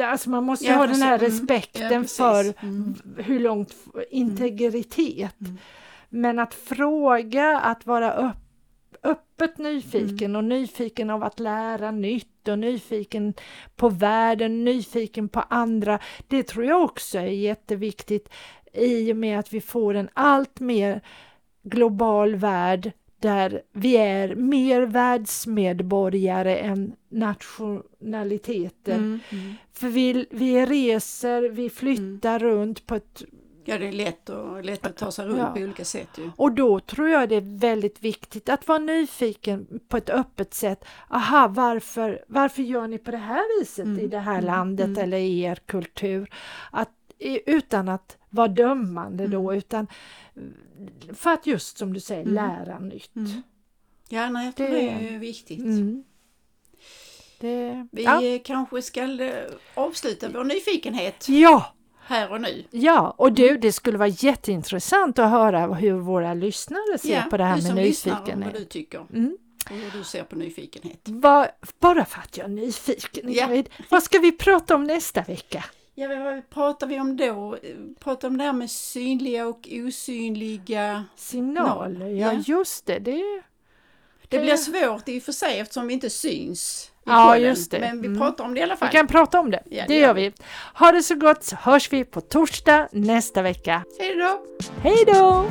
Alltså 0.04 0.30
man 0.30 0.44
måste 0.44 0.66
Ja, 0.66 0.76
ha 0.76 0.88
den 0.88 1.02
här. 1.02 1.18
Mm. 1.20 1.32
respekten 1.32 1.92
Ja, 2.02 2.04
för 2.08 2.64
Mm. 2.64 2.96
hur 3.18 3.40
långt 3.40 3.70
f- 3.72 4.04
integritet. 4.12 5.42
Mm. 5.42 5.58
Men 6.10 6.40
att 6.40 6.54
fråga, 6.54 7.60
att 7.60 7.86
vara 7.86 8.14
upp, 8.14 8.36
öppet 9.04 9.58
nyfiken 9.58 10.32
Mm. 10.32 10.36
och 10.36 10.44
nyfiken 10.44 11.10
av 11.10 11.24
att 11.24 11.40
lära 11.40 11.92
nytt 11.92 12.48
och 12.48 12.60
nyfiken 12.60 13.34
på 13.76 13.90
världen, 13.90 14.64
nyfiken 14.64 15.30
på 15.30 15.40
andra. 15.42 16.00
Det 16.28 16.44
tror 16.44 16.66
jag 16.66 16.84
också 16.84 17.18
är 17.20 17.24
jätteviktigt 17.26 18.30
i 18.74 19.12
och 19.14 19.18
med 19.18 19.40
att 19.40 19.54
vi 19.54 19.62
får 19.62 19.94
en 19.94 20.10
allt 20.14 20.60
mer 20.60 21.02
global 21.64 22.36
värld 22.36 22.92
där 23.24 23.62
vi 23.72 23.98
är 23.98 24.36
mer 24.36 24.82
världsmedborgare 24.82 26.58
än 26.58 26.96
nationaliteter. 27.10 28.96
Mm. 28.96 29.20
Mm. 29.30 29.54
För 29.74 29.88
vi, 29.88 30.26
vi 30.32 30.66
reser, 30.66 31.42
vi 31.42 31.70
flyttar 31.70 32.40
runt 32.40 32.86
på 32.86 32.96
ett 32.96 33.24
Ja 33.66 33.78
det 33.78 33.88
är 33.88 33.92
lätt, 33.92 34.30
och, 34.30 34.64
lätt 34.64 34.86
att 34.86 34.98
ta 34.98 35.12
sig 35.12 35.26
runt 35.26 35.38
Ja. 35.38 35.54
på 35.56 35.60
olika 35.60 35.86
sätt 35.86 36.10
ju. 36.18 36.32
Och 36.36 36.52
då 36.52 36.80
tror 36.80 37.10
jag 37.10 37.30
det 37.30 37.36
är 37.36 37.60
väldigt 37.60 38.04
viktigt 38.04 38.50
att 38.50 38.68
vara 38.68 38.80
nyfiken 38.80 39.80
på 39.88 39.98
ett 39.98 40.10
öppet 40.10 40.54
sätt. 40.54 40.86
Aha, 41.10 41.48
varför, 41.48 42.26
varför 42.28 42.64
gör 42.64 42.88
ni 42.88 42.98
på 42.98 43.12
det 43.12 43.18
här 43.18 43.60
viset 43.60 43.86
Mm, 43.86 44.00
i 44.00 44.08
det 44.08 44.20
här 44.20 44.34
mm, 44.34 44.46
landet 44.46 44.86
mm. 44.86 45.04
eller 45.04 45.18
i 45.18 45.42
er 45.42 45.56
kultur? 45.66 46.30
Att, 46.72 46.90
utan 47.46 47.90
att 47.90 48.18
vara 48.34 48.48
dömande 48.48 49.28
då, 49.28 49.50
Mm. 49.52 49.58
utan 49.58 49.88
för 51.14 51.30
att 51.34 51.48
just 51.48 51.78
som 51.78 51.94
du 51.94 52.00
säger 52.00 52.22
Mm. 52.22 52.34
lära 52.34 52.80
nytt. 52.80 53.16
Mm. 53.16 53.42
Ja, 54.10 54.30
nej, 54.30 54.46
jag 54.46 54.56
tror 54.56 54.68
Det- 54.68 54.74
det, 54.74 55.08
är 55.16 55.20
viktigt. 55.20 55.60
Det, 57.40 57.88
Vi 57.92 58.04
ja. 58.04 58.24
eh, 58.24 58.42
kanske 58.44 58.82
ska 58.82 59.04
eh, 59.24 59.44
avsluta 59.76 60.30
vår 60.34 60.44
nyfikenhet 60.44 61.30
ja, 61.30 61.74
här 62.06 62.32
och 62.32 62.42
nu. 62.42 62.64
ja, 62.72 63.16
och 63.18 63.32
du, 63.34 63.58
det 63.58 63.72
skulle 63.72 63.98
vara 63.98 64.08
jätteintressant 64.08 65.20
att 65.20 65.30
höra 65.32 65.74
hur 65.74 65.94
våra 65.94 66.34
lyssnare 66.34 66.98
ser 66.98 67.22
på 67.22 67.38
det 67.38 67.44
här 67.44 67.56
med 67.56 67.66
och 67.72 67.76
vad 67.76 67.84
nyfikenhet. 67.86 68.54
du 68.58 68.66
tycker 68.66 69.06
Mm. 69.14 69.38
och 69.70 69.76
hur 69.76 69.98
du 69.98 70.04
ser 70.04 70.24
på 70.24 70.36
nyfikenhet. 70.36 71.00
Vad- 71.06 71.48
bara 71.80 72.06
för 72.06 72.20
att 72.22 72.38
jag 72.38 72.46
är 72.46 72.50
nyfiken, 72.50 73.34
Ja. 73.34 73.64
Vad 73.90 74.04
ska 74.04 74.20
vi 74.20 74.32
prata 74.32 74.76
om 74.76 74.84
nästa 74.84 75.22
vecka? 75.22 75.64
Ja, 75.96 76.08
vad 76.08 76.50
pratar 76.50 76.88
vi 76.88 77.00
om 77.00 77.18
då? 77.18 77.58
Pratar 78.00 78.28
om 78.28 78.38
det 78.38 78.44
här 78.44 78.54
med 78.54 78.72
synliga 78.72 79.48
och 79.48 79.70
osynliga 79.72 81.06
signaler? 81.16 82.08
Ja, 82.08 82.34
ja, 82.34 82.42
just 82.46 82.86
det. 82.86 83.00
Det, 83.00 83.24
det 84.30 84.40
blir 84.40 84.56
svårt 84.56 85.10
i 85.10 85.20
och 85.20 85.24
för 85.24 85.32
sig 85.32 85.60
eftersom 85.60 85.88
vi 85.88 85.94
inte 85.94 86.10
syns. 86.10 86.92
Ja, 87.04 87.26
podden. 87.26 87.42
just 87.42 87.72
det. 87.72 87.80
Men 87.80 88.02
vi 88.02 88.08
mm. 88.08 88.20
pratar 88.20 88.44
om 88.44 88.54
det 88.54 88.60
i 88.60 88.64
alla 88.64 88.78
fall. 88.78 88.90
Vi 88.92 88.98
kan 88.98 89.08
prata 89.08 89.40
om 89.40 89.52
det. 89.52 89.64
Ja, 89.70 89.84
det, 89.88 89.94
det 89.94 90.00
gör 90.00 90.14
vi. 90.14 90.34
Ha 90.74 90.92
det 90.92 91.04
så 91.04 91.16
gott 91.16 91.44
så 91.44 91.56
hörs 91.56 91.94
vi 91.94 92.06
på 92.06 92.22
torsdag 92.22 92.88
nästa 92.92 93.42
vecka. 93.42 93.84
Hej 94.00 94.16
då! 94.16 94.46
Hej 94.82 95.06
då! 95.08 95.46